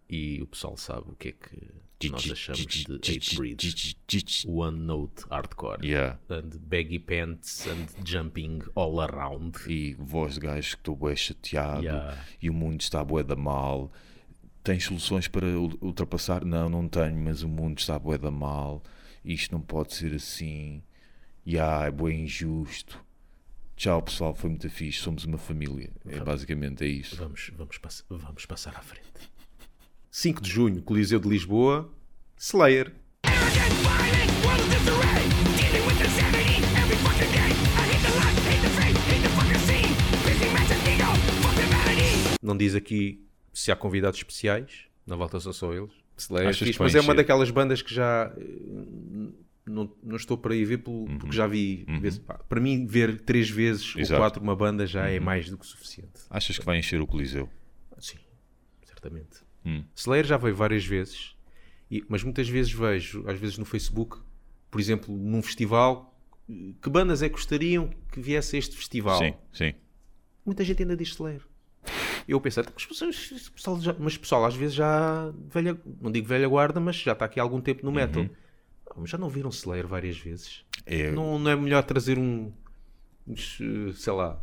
E 0.09 0.41
o 0.43 0.47
pessoal 0.47 0.77
sabe 0.77 1.11
o 1.11 1.15
que 1.15 1.29
é 1.29 1.33
que 1.33 2.09
nós 2.11 2.31
achamos 2.31 2.65
de 2.67 2.95
Hate 2.95 3.37
Breed. 3.37 3.61
One 4.47 4.79
Note 4.79 5.25
Hardcore. 5.31 5.85
Yeah. 5.87 6.19
And 6.31 6.49
baggy 6.63 6.99
pants 6.99 7.67
and 7.67 7.87
jumping 8.05 8.63
all 8.75 9.01
around. 9.01 9.59
E 9.71 9.95
voz 9.95 10.35
de 10.35 10.41
gajo 10.41 10.71
que 10.77 10.81
estou 10.81 10.97
bué 10.97 11.15
chateado 11.17 11.83
Yeah. 11.83 12.25
e 12.41 12.49
o 12.49 12.55
mundo 12.55 12.81
está 12.81 13.05
bué 13.05 13.23
da 13.23 13.37
mal. 13.37 13.93
Tens 14.65 14.85
soluções 14.85 15.29
para 15.29 15.47
ul- 15.47 15.79
ultrapassar? 15.83 16.45
Não, 16.45 16.69
não 16.69 16.89
tenho, 16.89 17.19
mas 17.19 17.43
o 17.43 17.49
mundo 17.49 17.79
está 17.79 17.99
bué 17.99 18.17
da 18.19 18.31
mal. 18.31 18.83
Isto 19.25 19.53
não 19.53 19.61
pode 19.61 19.95
ser 19.95 20.15
assim. 20.15 20.83
Yeah, 21.47 21.87
é 21.87 21.91
bué 21.91 22.13
injusto. 22.15 23.03
Tchau 23.77 24.03
pessoal, 24.03 24.35
foi 24.35 24.51
muito 24.51 24.69
fixe, 24.71 25.01
somos 25.01 25.25
uma 25.25 25.39
família. 25.39 25.91
É, 26.07 26.19
basicamente 26.21 26.83
é 26.85 26.89
isso. 26.89 27.15
Vamos, 27.17 27.51
vamos, 27.57 27.79
pass- 27.79 28.05
vamos 28.09 28.45
passar 28.47 28.75
à 28.77 28.81
frente. 28.83 29.07
5 30.21 30.43
de 30.43 30.51
junho, 30.51 30.83
Coliseu 30.83 31.21
de 31.21 31.29
Lisboa, 31.29 31.89
Slayer. 32.37 32.93
Não 42.43 42.57
diz 42.57 42.75
aqui 42.75 43.25
se 43.55 43.71
há 43.71 43.77
convidados 43.77 44.19
especiais, 44.19 44.87
na 45.07 45.15
volta 45.15 45.39
são 45.39 45.53
só 45.53 45.73
eles. 45.73 45.93
Slayer 46.17 46.49
é 46.49 46.51
Achas 46.51 46.67
fixe, 46.67 46.81
mas 46.83 46.97
é 46.97 47.01
uma 47.01 47.15
daquelas 47.15 47.53
bandas 47.53 47.81
que 47.81 47.95
já 47.95 48.35
eh, 48.37 48.43
não, 49.67 49.89
não 50.03 50.17
estou 50.17 50.37
para 50.37 50.53
ir 50.57 50.65
ver 50.65 50.79
pelo- 50.79 51.07
porque 51.21 51.37
já 51.37 51.47
vi. 51.47 51.85
vezes- 52.01 52.19
pá, 52.19 52.35
para 52.35 52.61
mim, 52.61 52.87
ver 52.87 53.21
três 53.21 53.49
vezes 53.49 53.95
Exato. 53.97 54.15
ou 54.15 54.19
quatro 54.19 54.43
uma 54.43 54.57
banda 54.57 54.85
já 54.85 55.09
é 55.09 55.21
mais 55.21 55.49
do 55.49 55.57
que 55.57 55.65
suficiente. 55.65 56.23
Achas 56.29 56.59
que 56.59 56.65
vai 56.65 56.77
encher 56.77 57.01
o 57.01 57.07
Coliseu? 57.07 57.49
Sim, 58.01 58.19
certamente. 58.85 59.47
Hum. 59.69 59.85
Slayer 59.95 60.25
já 60.27 60.37
veio 60.37 60.55
várias 60.55 60.85
vezes, 60.85 61.35
e- 61.91 62.05
mas 62.09 62.23
muitas 62.23 62.49
vezes 62.49 62.73
vejo, 62.73 63.25
às 63.29 63.39
vezes 63.39 63.59
no 63.59 63.65
Facebook, 63.65 64.19
por 64.71 64.81
exemplo, 64.81 65.15
num 65.15 65.43
festival, 65.43 66.15
que 66.81 66.89
bandas 66.89 67.23
é 67.23 67.29
que 67.29 67.35
gostariam 67.35 67.91
que 68.11 68.21
viesse 68.21 68.57
a 68.57 68.59
este 68.59 68.75
festival? 68.77 69.19
Sim, 69.19 69.35
sim. 69.53 69.75
Muita 70.47 70.65
gente 70.65 70.83
ainda 70.83 70.97
diz 70.97 71.09
Slayer. 71.11 71.43
Eu 72.27 72.41
pensei, 72.41 72.63
"Então, 72.63 72.73
mas, 72.75 72.85
pessoas- 72.87 73.49
pessoal, 73.51 73.81
já- 73.81 73.97
mas 73.99 74.17
pessoal, 74.17 74.45
às 74.45 74.55
vezes 74.55 74.75
já 74.75 75.33
velha, 75.53 75.79
não 76.01 76.11
digo 76.11 76.27
velha 76.27 76.49
guarda, 76.49 76.79
mas 76.81 76.97
já 76.97 77.13
está 77.13 77.25
aqui 77.25 77.39
há 77.41 77.43
algum 77.43 77.61
tempo 77.61 77.85
no 77.85 77.93
metal. 77.93 78.27
Ah, 78.91 78.95
mas 78.97 79.11
Já 79.11 79.19
não 79.19 79.29
viram 79.29 79.51
Slayer 79.51 79.87
várias 79.87 80.17
vezes? 80.19 80.65
Uhum. 80.79 80.83
É, 80.87 81.11
Não, 81.11 81.39
não 81.39 81.51
é 81.51 81.57
melhor 81.57 81.83
trazer 81.85 82.19
um, 82.19 82.51
sei 83.95 84.13
lá, 84.13 84.41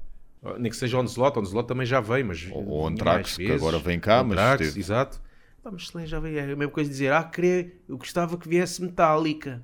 nem 0.60 0.70
que 0.70 0.78
seja 0.78 0.98
Onslaught, 1.00 1.38
Onslaught 1.40 1.68
também 1.68 1.86
já 1.86 2.00
veio, 2.00 2.26
mas 2.26 2.48
Ou- 2.52 2.68
ou 2.68 2.92
que 3.36 3.52
agora 3.52 3.80
vem 3.80 4.00
cá, 4.00 4.24
mas 4.24 4.40
esteve. 4.62 4.80
exato. 4.80 5.22
Pá, 5.64 5.72
mas 5.72 5.84
Slayer 5.84 6.08
já 6.10 6.20
veio, 6.20 6.38
é 6.38 6.44
a 6.44 6.48
mesma 6.56 6.68
coisa 6.70 6.88
de 6.90 6.94
dizer, 6.96 7.12
ah, 7.12 7.24
queria, 7.24 7.72
eu 7.90 7.98
gostava 7.98 8.38
que 8.38 8.48
viesse 8.48 8.82
Metallica. 8.84 9.64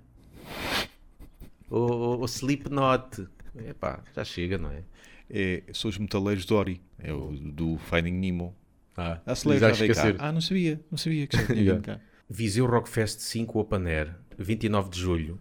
Ou, 1.70 1.90
ou, 1.92 2.20
ou 2.20 2.26
Slipknot. 2.26 3.28
É 3.56 3.74
pá, 3.74 4.02
já 4.16 4.24
chega, 4.24 4.58
não 4.58 4.72
é? 4.72 4.84
é, 5.30 5.64
são 5.74 5.90
os 5.90 5.98
metaleiros 5.98 6.46
Dory, 6.46 6.82
é 7.00 7.14
o 7.14 7.32
do 7.32 7.78
Finding 7.78 8.14
Nemo. 8.14 8.56
Ah, 8.98 9.20
A 9.26 9.34
Slayer 9.34 9.60
já 9.62 9.72
veio 9.72 9.96
cá. 9.96 10.14
Ah, 10.20 10.32
não 10.32 10.42
sabia, 10.42 10.82
não 10.90 10.98
sabia 10.98 11.28
que 11.28 11.38
já 11.38 11.46
tinha 11.46 11.80
cá. 11.82 12.00
Viseu 12.30 12.66
Rockfest 12.66 13.20
5 13.20 13.60
Open 13.60 13.86
Air, 13.88 14.16
29 14.38 14.90
de 14.90 15.00
julho. 15.00 15.40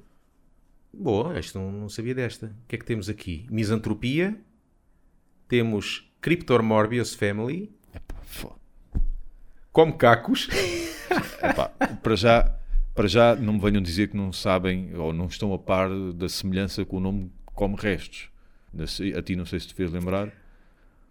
Boa, 0.92 1.38
esta 1.38 1.58
não, 1.58 1.70
não 1.72 1.88
sabia 1.88 2.14
desta. 2.14 2.46
O 2.64 2.68
que 2.68 2.74
é 2.76 2.78
que 2.78 2.84
temos 2.84 3.08
aqui? 3.08 3.46
Misantropia. 3.50 4.36
Temos 5.50 6.08
Cryptor 6.20 6.62
Morbius 6.62 7.12
Family. 7.12 7.72
Epá, 7.92 8.54
Como 9.72 9.94
Cacos. 9.94 10.48
Epá, 11.42 11.70
para 12.00 12.14
já, 12.14 12.54
para 12.94 13.08
já 13.08 13.34
não 13.34 13.54
me 13.54 13.58
venham 13.60 13.82
dizer 13.82 14.10
que 14.10 14.16
não 14.16 14.32
sabem 14.32 14.94
ou 14.94 15.12
não 15.12 15.26
estão 15.26 15.52
a 15.52 15.58
par 15.58 15.90
da 16.14 16.28
semelhança 16.28 16.84
com 16.84 16.98
o 16.98 17.00
nome 17.00 17.32
Come 17.46 17.74
Restos. 17.76 18.28
A 19.18 19.22
ti 19.22 19.34
não 19.34 19.44
sei 19.44 19.58
se 19.58 19.66
te 19.66 19.74
fez 19.74 19.90
lembrar. 19.90 20.32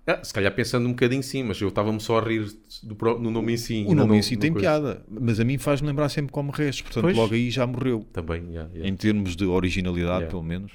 Ah, 0.08 0.24
se 0.24 0.34
calhar 0.34 0.54
pensando 0.56 0.88
um 0.88 0.92
bocadinho 0.92 1.22
sim, 1.22 1.44
mas 1.44 1.60
eu 1.60 1.68
estava-me 1.68 2.00
só 2.00 2.20
a 2.20 2.22
rir 2.24 2.48
do, 2.82 2.96
no 3.20 3.30
nome 3.30 3.54
em 3.56 3.58
si. 3.58 3.86
O 3.90 3.94
nome 3.94 4.16
em 4.18 4.22
si 4.22 4.38
tem 4.38 4.54
coisa. 4.54 4.64
piada, 4.64 5.06
mas 5.10 5.38
a 5.42 5.44
mim 5.44 5.58
faz-me 5.58 5.88
lembrar 5.90 6.08
sempre 6.08 6.32
Come 6.32 6.50
Restos, 6.54 6.84
portanto 6.84 7.04
Pois. 7.04 7.18
logo 7.18 7.34
aí 7.34 7.52
já 7.52 7.68
morreu. 7.68 8.08
Também, 8.14 8.44
yeah, 8.46 8.70
yeah. 8.74 8.90
Em 8.90 8.96
termos 8.96 9.36
de 9.36 9.44
originalidade, 9.46 10.10
Yeah. 10.20 10.30
pelo 10.30 10.44
menos. 10.44 10.72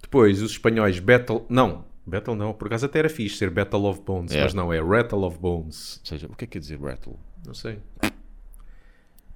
Depois, 0.00 0.40
os 0.40 0.52
espanhóis 0.52 0.98
Battle... 0.98 1.44
Não, 1.50 1.84
Battle 2.08 2.34
não. 2.36 2.52
Por 2.54 2.66
acaso 2.68 2.86
até 2.86 2.98
era 3.00 3.08
fixe 3.08 3.36
ser 3.36 3.50
Battle 3.50 3.84
of 3.84 4.00
Bones, 4.02 4.32
É. 4.32 4.42
mas 4.42 4.54
não, 4.54 4.72
é 4.72 4.80
Rattle 4.80 5.24
of 5.24 5.38
Bones. 5.38 5.98
Ou 6.02 6.06
seja, 6.06 6.26
o 6.26 6.36
que 6.36 6.44
é 6.44 6.46
que 6.46 6.52
quer 6.52 6.58
dizer 6.58 6.80
Rattle? 6.80 7.18
Não 7.46 7.54
sei. 7.54 7.78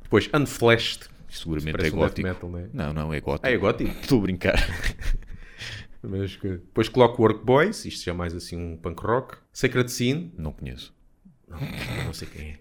Depois, 0.02 0.28
Unflashed. 0.34 1.08
Seguramente 1.28 1.86
é 1.86 1.88
um 1.88 1.92
gótico. 1.96 2.28
metal, 2.28 2.50
não 2.50 2.58
é? 2.58 2.68
Não, 2.74 2.92
não, 2.92 3.14
é 3.14 3.20
gótico. 3.20 3.46
Ah, 3.46 3.50
é 3.50 3.56
gótico? 3.56 3.90
Estou 4.02 4.18
a 4.18 4.22
brincar. 4.22 4.54
Mas 6.02 6.36
que- 6.36 6.48
Depois 6.48 6.88
Clockwork 6.88 7.44
Boys, 7.44 7.84
isto 7.86 8.04
já 8.04 8.12
é 8.12 8.14
mais 8.14 8.34
assim 8.34 8.56
um 8.56 8.76
punk 8.76 9.00
rock. 9.02 9.36
Sacred 9.52 9.90
Scene, 9.90 10.32
Não 10.36 10.52
conheço. 10.52 10.94
eu 11.48 12.04
não 12.04 12.12
sei 12.12 12.28
quem 12.28 12.48
é. 12.50 12.58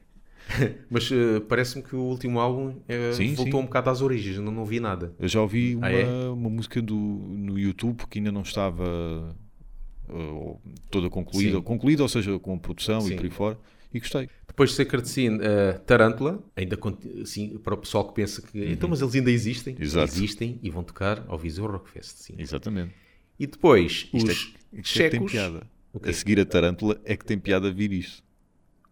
Mas 0.89 1.10
eh, 1.12 1.39
parece-me 1.48 1.84
que 1.84 1.96
o 1.96 2.00
último 2.01 2.39
álbum 2.39 2.80
eh, 2.88 3.12
Sim, 3.13 3.34
voltou 3.36 3.53
sim. 3.60 3.60
um 3.60 3.65
bocado 3.65 3.89
às 3.89 4.01
origens, 4.01 4.38
não, 4.38 4.51
não 4.51 4.65
vi 4.65 4.80
nada. 4.80 5.13
Eu 5.20 5.27
já 5.27 5.41
ouvi 5.41 5.75
uma, 5.75 5.88
Ah, 5.88 5.91
é? 5.91 6.06
uma 6.30 6.50
música 6.50 6.82
do, 6.82 6.96
no 6.96 7.58
YouTube 7.60 8.06
que 8.10 8.20
ainda 8.20 8.32
não 8.32 8.41
estava 8.41 9.36
uh, 10.12 10.60
toda 10.89 11.10
concluída, 11.10 11.58
Sim. 11.58 11.63
concluída, 11.63 12.03
ou 12.03 12.10
seja, 12.10 12.38
com 12.39 12.58
produção 12.60 13.01
Sim. 13.01 13.13
e 13.13 13.15
por 13.15 13.25
aí 13.25 13.32
fora, 13.32 13.60
e 13.94 14.00
gostei. 14.00 14.30
Depois 14.48 14.74
Sacred 14.74 15.08
Scene, 15.08 15.39
eh, 15.41 15.74
Tarantula, 15.86 16.44
ainda 16.56 16.77
assim, 17.22 17.58
para 17.58 17.74
o 17.74 17.77
pessoal 17.77 18.08
que 18.08 18.13
pensa 18.13 18.41
que 18.41 18.65
então, 18.72 18.89
mas 18.89 19.01
eles 19.01 19.15
ainda 19.15 19.32
existem. 19.32 19.75
Uhum. 19.75 19.82
Exato. 19.82 20.13
Existem 20.13 20.60
e 20.62 20.70
vão 20.70 20.84
tocar 20.84 21.24
ao 21.27 21.38
Viseu 21.38 21.65
Rockfest, 21.65 22.18
sim. 22.18 22.36
Exatamente. 22.38 22.94
E 23.39 23.48
depois 23.48 24.10
Isto 24.13 24.30
é- 24.30 24.34
os 24.34 24.39
é 24.39 24.82
que 24.82 24.82
tem 24.82 24.84
checos, 24.84 25.32
piada. 25.32 25.63
O 25.94 26.00
quê? 26.00 26.10
A 26.10 26.13
seguir 26.13 26.39
a 26.39 26.46
Tarântula 26.46 27.00
é 27.06 27.15
que 27.15 27.24
tem 27.25 27.38
piada 27.39 27.72
vir 27.72 27.91
isto. 27.94 28.24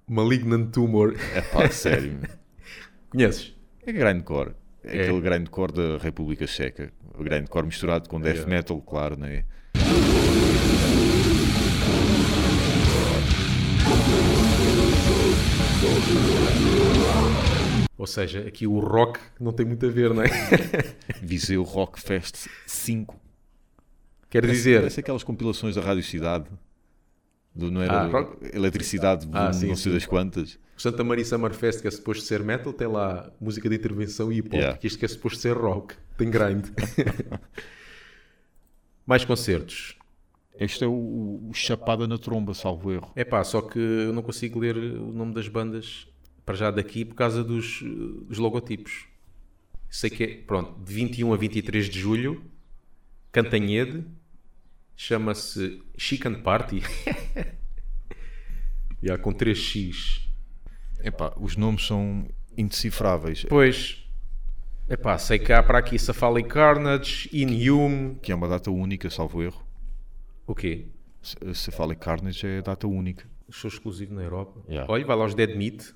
Malignant 0.07 0.71
Tumor. 0.71 1.15
É 1.33 1.41
pá, 1.41 1.69
sério. 1.69 2.19
Conheces? 3.09 3.53
É 3.85 3.91
grindcore. 3.91 4.51
É, 4.83 4.97
É. 4.97 5.01
aquele 5.03 5.21
grindcore 5.21 5.73
da 5.73 5.97
República 5.97 6.47
Checa. 6.47 6.91
O 7.17 7.23
grindcore 7.23 7.65
misturado 7.65 8.07
com 8.09 8.19
death 8.19 8.43
É. 8.43 8.45
metal, 8.45 8.81
claro, 8.81 9.17
não 9.17 9.27
é? 9.27 9.43
Ou 17.97 18.07
seja, 18.07 18.47
aqui 18.47 18.65
o 18.65 18.79
rock 18.79 19.19
não 19.39 19.51
tem 19.51 19.65
muito 19.65 19.85
a 19.85 19.89
ver, 19.89 20.13
não 20.13 20.23
é? 20.23 20.27
Viseu 21.21 21.63
Rock 21.63 21.99
Fest 21.99 22.47
5. 22.65 23.19
Quer 24.29 24.45
dizer, 24.45 24.79
Parece 24.79 24.99
aquelas 25.01 25.23
compilações 25.23 25.75
da 25.75 25.81
Rádio 25.81 26.03
Cidade. 26.03 26.45
Do, 27.53 27.69
não 27.71 27.81
era 27.81 28.03
Ah, 28.05 28.27
eletricidade, 28.53 29.27
Ah, 29.33 29.39
volume 29.47 29.53
sim, 29.53 29.67
não 29.67 29.75
sei 29.75 29.91
das 29.93 30.05
quantas. 30.05 30.53
o 30.77 30.81
Santa 30.81 31.03
Maria 31.03 31.25
Summer 31.25 31.51
Fest, 31.53 31.81
que 31.81 31.87
é 31.87 31.91
suposto 31.91 32.23
ser 32.23 32.41
metal, 32.43 32.71
tem 32.71 32.87
lá 32.87 33.29
música 33.41 33.67
de 33.67 33.75
intervenção 33.75 34.31
e 34.31 34.37
hip 34.37 34.47
hop, 34.47 34.53
Yeah. 34.55 34.77
que 34.77 34.87
isto 34.87 34.97
que 34.99 35.03
é 35.05 35.07
suposto 35.07 35.39
ser 35.39 35.57
rock, 35.57 35.95
tem 36.17 36.29
grind. 36.29 36.67
Mais 39.05 39.25
concertos. 39.25 39.97
Este 40.59 40.83
é 40.83 40.87
o, 40.87 40.91
o 41.49 41.53
Chapada 41.53 42.05
na 42.05 42.17
Tromba, 42.17 42.53
salvo 42.53 42.91
erro. 42.91 43.11
É 43.15 43.23
pá, 43.23 43.41
só 43.45 43.61
que 43.61 43.79
eu 43.79 44.11
não 44.11 44.21
consigo 44.21 44.59
ler 44.59 44.75
o 44.75 45.13
nome 45.13 45.33
das 45.33 45.47
bandas 45.47 46.05
para 46.45 46.55
já 46.55 46.69
daqui 46.69 47.05
por 47.05 47.15
causa 47.15 47.41
dos, 47.43 47.81
dos 47.81 48.37
logotipos. 48.37 49.05
Sei 49.89 50.09
que 50.09 50.23
é, 50.23 50.27
pronto, 50.35 50.77
de 50.83 50.93
21 50.93 51.33
a 51.33 51.37
23 51.37 51.89
de 51.89 51.99
julho, 51.99 52.43
Cantanhede, 53.31 54.03
chama-se 54.95 55.81
Chicken 55.97 56.41
Party. 56.41 56.81
Já 59.01 59.17
com 59.17 59.33
3x. 59.33 60.27
Epá, 61.01 61.33
os 61.39 61.55
nomes 61.55 61.87
são 61.87 62.27
indecifráveis. 62.57 63.45
Pois, 63.47 64.03
é 64.89 64.97
pá, 64.97 65.17
sei 65.17 65.39
que 65.39 65.53
há 65.53 65.63
para 65.63 65.77
aqui 65.79 65.97
Safali 65.97 66.43
Carnage, 66.43 67.29
Inhume, 67.31 68.15
Que 68.21 68.33
é 68.33 68.35
uma 68.35 68.49
data 68.49 68.69
única, 68.69 69.09
salvo 69.09 69.41
erro. 69.41 69.68
O 70.51 70.55
quê? 70.55 70.85
Se, 71.21 71.35
se 71.53 71.71
fala 71.71 71.93
em 71.93 71.97
Carnage 71.97 72.45
é 72.45 72.61
data 72.61 72.87
única. 72.87 73.25
Show 73.49 73.69
exclusivo 73.69 74.13
na 74.13 74.23
Europa. 74.23 74.61
Yeah. 74.67 74.91
Olha, 74.91 75.05
vai 75.05 75.15
lá 75.15 75.25
os 75.25 75.35
Dead 75.35 75.55
Meat. 75.55 75.93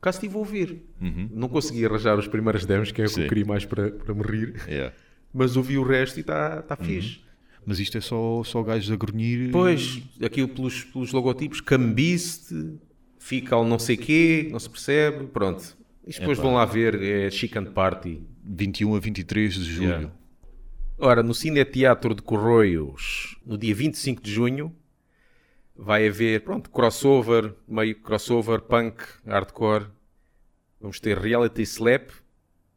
Cá 0.00 0.10
estive 0.10 0.34
a 0.34 0.38
ouvir. 0.38 0.84
Não 1.30 1.48
consegui 1.48 1.84
arranjar 1.84 2.18
os 2.18 2.28
primeiros 2.28 2.66
demos, 2.66 2.92
que 2.92 3.00
é 3.00 3.06
o 3.06 3.08
que 3.08 3.20
eu 3.22 3.28
queria 3.28 3.44
mais 3.44 3.64
para, 3.64 3.90
para 3.90 4.14
me 4.14 4.22
rir. 4.22 4.54
É. 4.68 4.92
Mas 5.32 5.56
ouvi 5.56 5.78
o 5.78 5.82
resto 5.82 6.18
e 6.18 6.20
está 6.20 6.62
tá 6.62 6.76
fixe. 6.76 7.20
Mas 7.64 7.80
isto 7.80 7.96
é 7.96 8.00
só, 8.00 8.44
só 8.44 8.62
gajos 8.62 8.90
a 8.90 8.96
grunhir. 8.96 9.50
Pois, 9.50 10.02
aquilo 10.22 10.48
pelos, 10.48 10.84
pelos 10.84 11.12
logotipos, 11.12 11.60
Cambiste, 11.60 12.74
Fical 13.18 13.64
não 13.64 13.78
sei 13.78 13.96
quê, 13.96 14.48
não 14.52 14.60
se 14.60 14.68
percebe, 14.68 15.26
pronto. 15.28 15.76
Isto 16.06 16.20
depois 16.20 16.38
vão 16.38 16.54
lá 16.54 16.66
ver, 16.66 17.00
é 17.02 17.30
Chicken 17.30 17.64
Party. 17.64 18.22
21 18.44 18.94
a 18.94 19.00
23 19.00 19.54
de 19.54 19.64
julho. 19.64 19.88
Yeah. 19.88 20.12
Ora, 20.98 21.22
no 21.22 21.34
Cine 21.34 21.64
Teatro 21.64 22.14
de 22.14 22.22
Corroios, 22.22 23.36
no 23.44 23.58
dia 23.58 23.74
25 23.74 24.22
de 24.22 24.32
junho, 24.32 24.74
vai 25.76 26.06
haver, 26.06 26.42
pronto, 26.42 26.70
crossover, 26.70 27.52
meio 27.66 27.96
crossover, 28.00 28.60
punk, 28.60 29.02
hardcore. 29.26 29.86
Vamos 30.80 31.00
ter 31.00 31.18
Reality 31.18 31.62
Slap, 31.62 32.10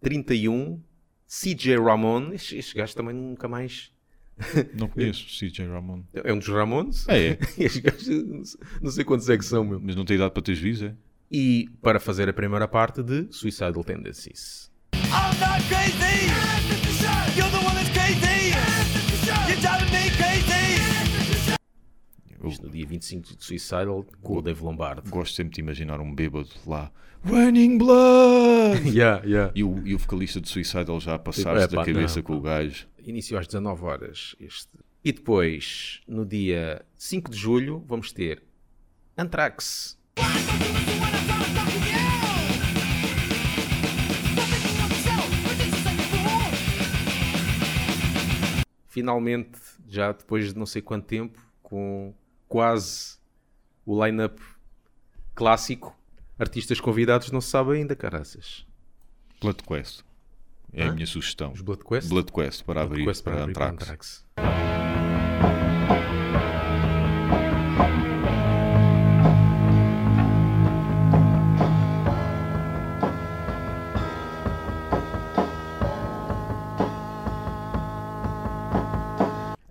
31, 0.01 0.81
CJ 1.27 1.77
Ramon. 1.77 2.33
Este, 2.33 2.57
este 2.57 2.75
gajo 2.75 2.95
também 2.95 3.13
nunca 3.13 3.47
mais... 3.47 3.91
Não 4.73 4.87
conheço 4.87 5.25
CJ 5.27 5.67
Ramon. 5.67 6.03
É 6.13 6.33
um 6.33 6.39
dos 6.39 6.47
Ramones? 6.47 7.07
É, 7.07 7.29
é. 7.29 7.39
Este 7.57 7.81
gajo, 7.81 8.43
não 8.81 8.91
sei 8.91 9.03
quantos 9.03 9.29
é 9.29 9.37
que 9.37 9.45
são, 9.45 9.63
meu. 9.63 9.79
Mas 9.79 9.95
não 9.95 10.05
tem 10.05 10.15
idade 10.15 10.31
para 10.31 10.43
ter 10.43 10.55
juízo, 10.55 10.85
é? 10.87 10.95
E 11.31 11.69
para 11.81 11.99
fazer 11.99 12.29
a 12.29 12.33
primeira 12.33 12.67
parte 12.67 13.03
de 13.03 13.27
Suicidal 13.31 13.83
Tendencies. 13.83 14.71
I'm 14.93 15.39
not 15.39 15.63
crazy. 15.67 16.56
Isto 22.43 22.65
no 22.65 22.71
dia 22.71 22.85
25 22.85 23.35
de 23.35 23.43
Suicidal 23.43 24.05
com 24.21 24.37
o 24.37 24.41
Dave 24.41 24.63
Lombardo. 24.63 25.09
gosto 25.09 25.35
sempre 25.35 25.55
de 25.55 25.61
imaginar 25.61 25.99
um 25.99 26.13
bêbado 26.13 26.49
lá. 26.65 26.91
Raining 27.23 27.77
Blood! 27.77 28.87
Yeah, 28.93 29.25
yeah. 29.25 29.51
E 29.55 29.63
o, 29.63 29.85
e 29.85 29.95
o 29.95 29.97
vocalista 29.97 30.39
de 30.39 30.47
Suicidal 30.47 30.99
já 30.99 31.15
a 31.15 31.19
passar-se 31.19 31.65
Epá, 31.65 31.77
da 31.83 31.85
cabeça 31.85 32.17
não. 32.17 32.23
com 32.23 32.35
o 32.35 32.41
gajo. 32.41 32.87
Início 33.03 33.37
às 33.37 33.47
19 33.47 33.83
horas. 33.83 34.35
Este. 34.39 34.69
E 35.03 35.11
depois, 35.11 36.01
no 36.07 36.25
dia 36.25 36.85
5 36.95 37.31
de 37.31 37.37
julho, 37.37 37.83
vamos 37.87 38.11
ter 38.11 38.43
Anthrax. 39.17 39.97
finalmente, 48.97 49.59
já 49.87 50.11
depois 50.11 50.51
de 50.51 50.57
não 50.57 50.65
sei 50.65 50.81
quanto 50.81 51.05
tempo, 51.05 51.39
com 51.61 52.15
quase 52.47 53.17
o 53.85 54.03
line-up 54.05 54.41
clássico, 55.35 55.95
artistas 56.37 56.79
convidados 56.79 57.31
não 57.31 57.41
se 57.41 57.49
sabe 57.49 57.73
ainda, 57.73 57.95
caraças. 57.95 58.65
Blood 59.41 59.63
Quest. 59.63 60.01
É 60.73 60.83
a 60.83 60.87
Hã? 60.89 60.93
minha 60.93 61.07
sugestão. 61.07 61.51
Os 61.53 61.61
Blood 61.61 61.83
Quest? 61.83 62.09
Blood 62.09 62.31
Quest 62.31 62.63
para 62.63 62.81
Blood 62.81 62.91
abrir 62.93 63.05
Quest 63.05 63.23
para, 63.23 63.43
abrir 63.43 63.51
Anthrax. 63.51 63.73
Anthrax. 64.37 64.66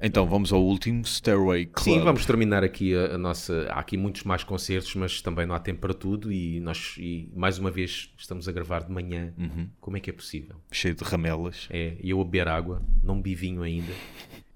Então 0.06 0.25
vamos 0.25 0.52
ao 0.52 0.62
último, 0.62 1.04
Stairway 1.04 1.66
Club. 1.66 1.84
Sim, 1.98 2.04
vamos 2.04 2.25
terminar 2.25 2.62
aqui 2.62 2.94
a, 2.94 3.16
a 3.16 3.18
nossa. 3.18 3.66
Há 3.70 3.80
aqui 3.80 3.96
muitos 3.96 4.22
mais 4.22 4.44
concertos, 4.44 4.94
mas 4.94 5.20
também 5.20 5.44
não 5.46 5.54
há 5.54 5.58
tempo 5.58 5.80
para 5.80 5.92
tudo. 5.92 6.30
E 6.32 6.60
nós, 6.60 6.94
e 6.96 7.28
mais 7.34 7.58
uma 7.58 7.70
vez, 7.72 8.12
estamos 8.16 8.48
a 8.48 8.52
gravar 8.52 8.84
de 8.84 8.92
manhã. 8.92 9.34
Uhum. 9.36 9.68
Como 9.80 9.96
é 9.96 10.00
que 10.00 10.08
é 10.08 10.12
possível? 10.12 10.56
Cheio 10.70 10.94
de 10.94 11.02
ramelas. 11.02 11.66
É, 11.70 11.96
e 12.00 12.10
eu 12.10 12.20
a 12.20 12.25
beber 12.25 12.46
água, 12.46 12.82
não 13.02 13.16
bebi 13.16 13.34
vinho 13.34 13.62
ainda. 13.62 13.92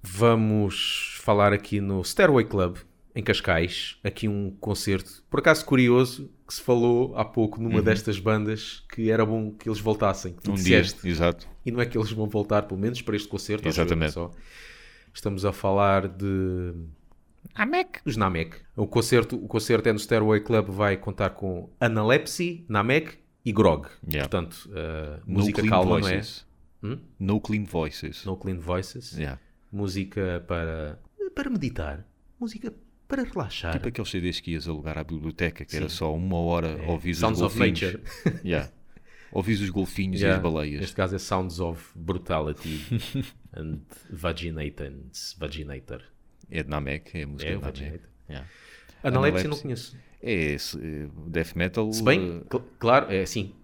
Vamos 0.03 1.17
falar 1.21 1.53
aqui 1.53 1.81
no 1.81 2.03
Stairway 2.05 2.45
Club, 2.45 2.77
em 3.15 3.23
Cascais. 3.23 3.97
Aqui 4.05 4.29
um 4.29 4.51
concerto, 4.61 5.23
por 5.29 5.41
acaso 5.41 5.65
curioso, 5.65 6.31
que 6.47 6.55
se 6.55 6.63
falou 6.63 7.17
há 7.17 7.25
pouco 7.25 7.61
numa 7.61 7.83
destas 7.83 8.19
bandas 8.19 8.85
que 8.95 9.11
era 9.11 9.27
bom 9.27 9.51
que 9.51 9.69
eles 9.69 9.81
voltassem. 9.81 10.33
Que 10.33 10.43
tu 10.43 10.53
Um 10.53 10.55
dia, 10.55 10.81
disseste. 10.81 11.09
exato. 11.09 11.49
E 11.67 11.71
não 11.71 11.81
é 11.81 11.87
que 11.87 11.99
eles 11.99 12.11
vão 12.13 12.29
voltar, 12.29 12.63
pelo 12.63 12.81
menos 12.81 13.03
para 13.03 13.17
este 13.17 13.29
concerto. 13.29 13.67
Exatamente. 13.67 14.13
Só. 14.13 14.31
Estamos 15.13 15.45
a 15.45 15.53
falar 15.53 16.09
de. 16.09 16.75
Namek. 17.57 18.01
Os 18.05 18.17
Namek. 18.17 18.57
O 18.77 18.87
concerto, 18.87 19.37
o 19.37 19.49
concerto 19.49 19.89
é 19.89 19.93
no 19.93 19.99
Stairway 19.99 20.41
Club, 20.41 20.69
vai 20.69 20.97
contar 20.97 21.31
com 21.31 21.69
Analepsy, 21.81 22.65
Namek 22.69 23.19
e 23.45 23.53
Grog. 23.53 23.87
Yeah. 24.07 24.29
Portanto, 24.29 24.69
uh, 24.71 25.21
No 25.27 25.39
música 25.41 25.61
Clean 25.61 25.71
calma, 25.71 26.01
Voices. 26.01 26.47
não 26.83 26.91
é? 26.91 26.95
Hum? 26.95 26.99
No 27.19 27.41
Clean 27.41 27.65
Voices. 27.65 28.25
No 28.25 28.37
Clean 28.37 28.59
Voices. 28.59 29.13
Yeah. 29.13 29.41
Música 29.73 30.45
para, 30.47 30.99
para 31.35 31.51
meditar. 31.51 32.07
Música 32.39 32.73
para 33.09 33.25
relaxar. 33.25 33.73
Tipo 33.73 33.89
aqueles 33.89 34.11
CDs 34.11 34.41
que 34.41 34.53
ias 34.53 34.69
alugar 34.69 34.97
à 34.97 35.03
biblioteca, 35.05 35.65
que 35.65 35.77
era 35.77 35.89
Sim. 35.89 35.97
só 35.97 36.15
uma 36.15 36.37
hora 36.39 36.69
É, 36.69 36.87
ouvir 36.91 37.11
os 37.11 37.19
Sounds 37.19 37.41
of 37.41 37.57
golfinhos. 37.59 37.83
Nature. 37.83 38.03
Yeah. 38.45 38.71
Ouvir 39.33 39.53
os 39.63 39.71
golfinhos 39.71 40.21
Yeah. 40.21 40.35
e 40.35 40.37
as 40.39 40.43
baleias. 40.43 40.81
Neste 40.81 40.97
caso 40.97 41.15
é 41.15 41.19
Sounds 41.19 41.61
of 41.61 41.93
Brutality 41.97 42.81
and 43.55 43.79
Vaginatans. 44.11 45.37
Vaginator. 45.39 46.03
É 46.51 46.63
de 46.63 46.69
Namek, 46.71 47.17
é 47.19 47.23
a 47.23 47.27
música 47.27 47.51
É, 47.51 47.55
de 47.55 47.61
Namek. 47.61 47.79
Vaginator. 47.81 48.09
Yeah. 48.29 48.49
Analepsy 49.03 49.49
não 49.49 49.55
Analepsy. 49.57 49.63
conheço. 49.63 49.97
É 50.23 50.33
esse, 50.33 50.79
eh, 50.79 51.09
death 51.27 51.55
metal. 51.55 51.93
Se 51.93 52.03
bem, 52.03 52.43
eh, 52.43 52.45
cl- 52.51 52.65
claro, 52.79 53.11
é 53.11 53.23
assim. 53.23 53.55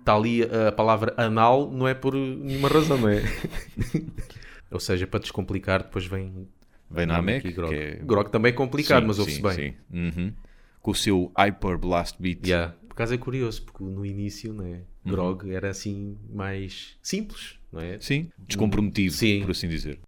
Está 0.00 0.14
ali 0.14 0.42
a 0.42 0.70
palavra 0.72 1.12
anal, 1.16 1.70
não 1.70 1.86
é 1.88 1.94
por 1.94 2.14
nenhuma 2.14 2.68
razão, 2.68 2.96
não 2.98 3.08
é? 3.08 3.22
Ou 4.70 4.80
seja, 4.80 5.06
para 5.06 5.20
descomplicar, 5.20 5.82
depois 5.82 6.06
vem. 6.06 6.48
Vem 6.90 7.06
Namek, 7.06 7.48
e 7.48 7.52
Grog. 7.52 7.70
que 7.74 7.80
é- 7.80 7.96
Grog 7.96 8.30
também 8.30 8.50
é 8.50 8.52
complicado, 8.54 9.02
sim, 9.02 9.06
mas 9.08 9.18
ouve-se 9.18 9.42
bem. 9.42 9.52
sim. 9.52 9.74
Uhum. 9.92 10.32
Com 10.80 10.90
o 10.92 10.94
seu 10.94 11.32
Hyper 11.36 11.78
Blast 11.78 12.20
Beat. 12.22 12.46
Yeah. 12.46 12.74
Por 12.88 12.92
acaso 12.92 13.14
é 13.14 13.18
curioso, 13.18 13.62
porque 13.64 13.82
no 13.82 14.06
início, 14.06 14.52
né, 14.52 14.82
Uhum. 15.04 15.10
Grog 15.12 15.50
era 15.50 15.68
assim 15.70 16.16
mais 16.32 16.96
simples, 17.02 17.55
não 17.72 17.80
é? 17.80 17.98
Sim, 18.00 18.28
descomprometido, 18.46 19.12
Sim. 19.12 19.42
por 19.42 19.50
assim 19.50 19.68
dizer. 19.68 19.98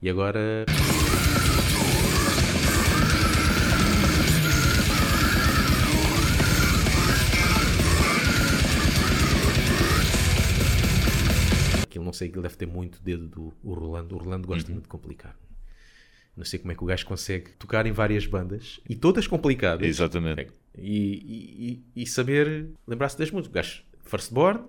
E 0.00 0.08
agora. 0.08 0.64
Aquilo 11.82 12.04
não 12.04 12.12
sei, 12.12 12.28
aquilo 12.28 12.42
deve 12.42 12.56
ter 12.56 12.66
muito 12.66 13.00
dedo 13.02 13.26
do 13.28 13.52
o 13.62 13.72
Rolando. 13.74 14.14
O 14.14 14.18
Rolando 14.18 14.46
Uhum. 14.48 14.54
gosta 14.54 14.70
muito 14.70 14.84
de 14.84 14.88
complicar. 14.88 15.36
Não 16.38 16.44
sei 16.44 16.58
como 16.60 16.70
é 16.72 16.74
que 16.74 16.82
o 16.82 16.86
gajo 16.86 17.04
consegue 17.04 17.50
tocar 17.58 17.84
em 17.84 17.92
várias 17.92 18.24
bandas 18.26 18.80
e 18.88 18.94
todas 18.94 19.26
complicadas. 19.26 19.86
Exatamente. 19.86 20.48
E, 20.76 21.82
e- 21.96 22.02
e- 22.02 22.06
saber 22.06 22.68
lembrar-se 22.86 23.18
das 23.18 23.30
músicas. 23.30 23.50
O 23.50 23.54
gajo, 23.54 23.82
Firstborn, 24.04 24.60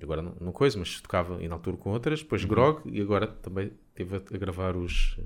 agora 0.00 0.22
não, 0.22 0.34
não 0.40 0.52
coisa, 0.52 0.78
mas 0.78 1.00
tocava 1.00 1.42
e 1.42 1.48
na 1.48 1.56
altura 1.56 1.76
com 1.76 1.90
outras, 1.90 2.20
depois 2.22 2.42
Uhum. 2.42 2.48
Grog 2.48 2.82
e 2.90 3.00
agora 3.00 3.26
também 3.26 3.72
teve 3.94 4.16
a, 4.16 4.18
a 4.18 4.38
gravar 4.38 4.76
os 4.76 5.16
eh, 5.18 5.22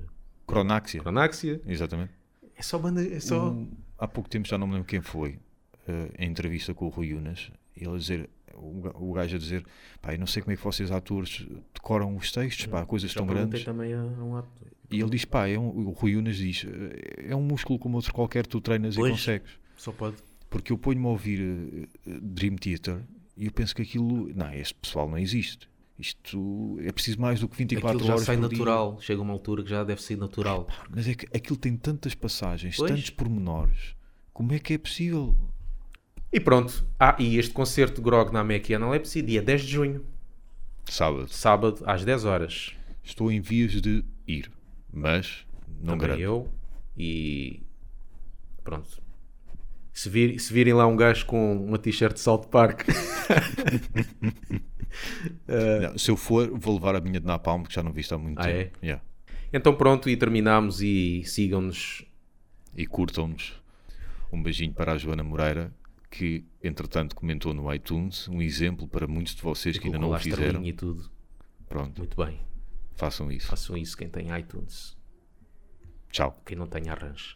Cronáxia. 0.47 0.99
Cronáxia. 1.01 1.61
Exatamente. 1.67 2.11
É 2.55 2.61
só 2.63 2.77
banda, 2.79 3.05
é 3.05 3.19
só. 3.19 3.51
Um, 3.51 3.71
há 3.97 4.07
pouco 4.07 4.29
tempo, 4.29 4.47
já 4.47 4.57
não 4.57 4.65
me 4.67 4.73
lembro 4.73 4.87
quem 4.87 5.01
foi, 5.01 5.37
eh, 5.87 6.09
em 6.17 6.29
entrevista 6.29 6.73
com 6.73 6.85
o 6.85 6.89
Rui 6.89 7.13
Unas, 7.13 7.51
ele 7.77 7.89
a 7.93 7.97
dizer, 7.97 8.29
o, 8.55 8.81
ga- 8.81 8.93
o 8.95 9.13
gajo 9.13 9.35
a 9.35 9.39
dizer, 9.39 9.65
pá, 10.01 10.13
eu 10.13 10.19
não 10.19 10.27
sei 10.27 10.41
como 10.41 10.53
é 10.53 10.57
que 10.57 10.63
vocês 10.63 10.91
atores 10.91 11.45
decoram 11.73 12.15
os 12.15 12.31
textos, 12.31 12.65
pá, 12.67 12.85
coisas 12.85 13.11
Já 13.11 13.17
tão 13.19 13.27
grandes. 13.27 13.63
também 13.63 13.93
a, 13.93 14.01
a 14.01 14.23
um 14.23 14.35
ator. 14.37 14.67
E 14.91 14.99
ele 14.99 15.09
diz, 15.09 15.25
pá, 15.25 15.47
é 15.47 15.57
um, 15.57 15.87
o 15.87 15.91
Rui 15.91 16.15
Unas 16.15 16.35
diz, 16.37 16.65
"Eh, 16.65 17.27
é 17.29 17.35
um 17.35 17.41
músculo 17.41 17.79
como 17.79 17.95
outro 17.95 18.13
qualquer, 18.13 18.45
tu 18.45 18.61
treinas 18.61 18.95
Pois. 18.95 19.09
e 19.09 19.11
consegues. 19.11 19.51
Só 19.75 19.91
pode. 19.91 20.17
Porque 20.49 20.71
eu 20.71 20.77
ponho-me 20.77 21.05
a 21.07 21.09
ouvir 21.09 21.87
eh, 22.05 22.19
Dream 22.21 22.55
Theater 22.57 23.01
e 23.35 23.45
eu 23.45 23.51
penso 23.51 23.75
que 23.75 23.81
aquilo, 23.81 24.29
não, 24.35 24.53
este 24.53 24.75
pessoal 24.75 25.09
não 25.09 25.17
existe. 25.17 25.67
Isto 25.97 26.77
é 26.81 26.91
preciso 26.91 27.19
mais 27.21 27.39
do 27.39 27.47
que 27.47 27.55
24 27.57 27.89
Aquilo 27.97 28.07
já 28.07 28.13
horas 28.13 28.25
sai 28.25 28.35
por 28.37 28.49
dia. 28.49 28.57
natural. 28.59 28.99
Chega 28.99 29.21
uma 29.21 29.31
altura 29.33 29.63
que 29.63 29.69
já 29.69 29.83
deve 29.83 30.01
ser 30.01 30.17
natural. 30.17 30.67
Mas 30.89 31.07
é 31.07 31.13
que 31.15 31.25
aquilo 31.35 31.55
tem 31.57 31.75
tantas 31.77 32.13
passagens, 32.15 32.75
Pois. 32.77 32.91
tantos 32.91 33.09
pormenores. 33.11 33.95
Como 34.33 34.53
é 34.53 34.59
que 34.59 34.73
é 34.73 34.77
possível? 34.77 35.35
E 36.33 36.39
pronto. 36.39 36.83
Ah, 36.99 37.15
e 37.19 37.37
este 37.37 37.53
concerto 37.53 37.95
de 37.97 38.01
Grog 38.01 38.33
na 38.33 38.43
MEC 38.43 38.71
e 38.71 38.75
Analepsy, 38.75 39.21
dia 39.21 39.41
10 39.41 39.61
de 39.61 39.67
junho, 39.71 40.05
Sábado. 40.85 41.27
sábado, 41.29 41.83
às 41.85 42.03
10 42.03 42.25
horas. 42.25 42.73
Estou 43.03 43.31
em 43.31 43.39
vias 43.39 43.79
de 43.81 44.03
ir, 44.27 44.49
mas 44.91 45.45
não 45.79 45.97
Também 45.97 45.99
garanto. 46.17 46.21
eu. 46.21 46.49
E 46.97 47.61
pronto. 48.63 49.01
Se, 49.93 50.09
vir- 50.09 50.39
se 50.39 50.51
virem 50.51 50.73
lá 50.73 50.87
um 50.87 50.95
gajo 50.95 51.25
com 51.27 51.55
uma 51.65 51.77
t-shirt 51.77 52.13
de 52.13 52.19
South 52.19 52.47
Park, 52.49 52.81
Não, 55.81 55.97
se 55.97 56.09
eu 56.11 56.17
for, 56.17 56.49
vou 56.57 56.75
levar 56.75 56.95
a 56.95 57.01
minha 57.01 57.19
de 57.19 57.25
Napalm, 57.25 57.63
que 57.63 57.73
já 57.73 57.81
não 57.83 57.91
viste 57.91 58.13
há 58.13 58.17
muito 58.17 58.39
Ah, 58.39 58.43
tempo. 58.45 58.77
Yeah. 58.83 59.03
então 59.51 59.73
pronto, 59.75 60.09
e 60.09 60.15
terminamos 60.17 60.81
e 60.81 61.23
sigam-nos. 61.25 62.05
E 62.75 62.85
curtam-nos. 62.87 63.53
Um 64.31 64.41
beijinho 64.41 64.73
para 64.73 64.93
a 64.93 64.97
Joana 64.97 65.23
Moreira, 65.23 65.71
que 66.13 66.45
entretanto 66.63 67.15
comentou 67.15 67.55
no 67.55 67.73
iTunes 67.73 68.27
um 68.27 68.39
exemplo 68.39 68.87
para 68.87 69.07
muitos 69.07 69.33
de 69.33 69.41
vocês 69.41 69.79
que 69.79 69.87
ainda 69.87 69.97
não 69.97 70.11
o 70.11 70.19
fizeram. 70.19 70.63
e 70.63 70.71
tudo. 70.71 71.09
Pronto, 71.67 71.97
Muito 71.97 72.15
bem. 72.23 72.39
façam 72.93 73.31
isso. 73.31 73.47
Façam 73.47 73.75
isso 73.75 73.97
quem 73.97 74.07
tem 74.07 74.27
iTunes. 74.37 74.95
Tchau. 76.11 76.39
Quem 76.45 76.55
não 76.55 76.67
tem 76.67 76.87
arranjo. 76.87 77.35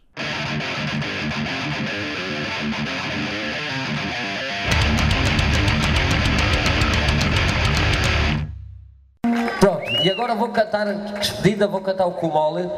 Pronto, 9.60 9.90
e 10.04 10.10
agora 10.12 10.36
vou 10.36 10.50
cantar, 10.50 10.86
despedida, 11.20 11.68
vou 11.68 11.82
cantar 11.82 12.06
o 12.06 12.12
Kumole. 12.14 12.70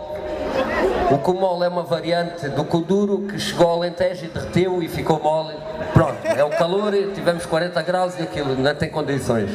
O 1.11 1.17
Kumole 1.17 1.65
é 1.65 1.67
uma 1.67 1.83
variante 1.83 2.47
do 2.49 2.63
Kuduro 2.63 3.27
que 3.27 3.39
chegou 3.39 3.67
ao 3.67 3.77
Alentejo 3.77 4.25
e 4.25 4.27
derreteu 4.27 4.83
e 4.83 4.87
ficou 4.87 5.19
mole. 5.19 5.55
Pronto, 5.93 6.17
é 6.23 6.43
o 6.43 6.49
calor, 6.49 6.93
tivemos 7.15 7.45
40 7.45 7.81
graus 7.81 8.19
e 8.19 8.21
aquilo 8.21 8.55
não 8.55 8.75
tem 8.75 8.89
condições. 8.89 9.49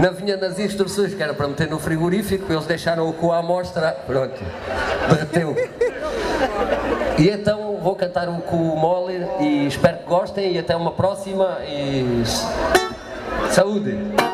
Não 0.00 0.12
vinha 0.12 0.36
nas 0.36 0.58
instruções 0.58 1.12
que 1.12 1.22
era 1.22 1.34
para 1.34 1.48
meter 1.48 1.68
no 1.68 1.78
frigorífico, 1.80 2.52
eles 2.52 2.66
deixaram 2.66 3.08
o 3.08 3.12
cu 3.12 3.32
à 3.32 3.38
amostra, 3.38 3.96
pronto, 4.06 4.40
derreteu. 5.08 5.56
E 7.18 7.28
então 7.28 7.78
vou 7.82 7.96
cantar 7.96 8.28
o 8.28 8.40
cu 8.42 8.56
mole 8.56 9.26
e 9.40 9.66
espero 9.66 9.98
que 9.98 10.04
gostem 10.04 10.52
e 10.52 10.58
até 10.58 10.76
uma 10.76 10.92
próxima 10.92 11.58
e 11.66 12.22
saúde! 13.50 14.27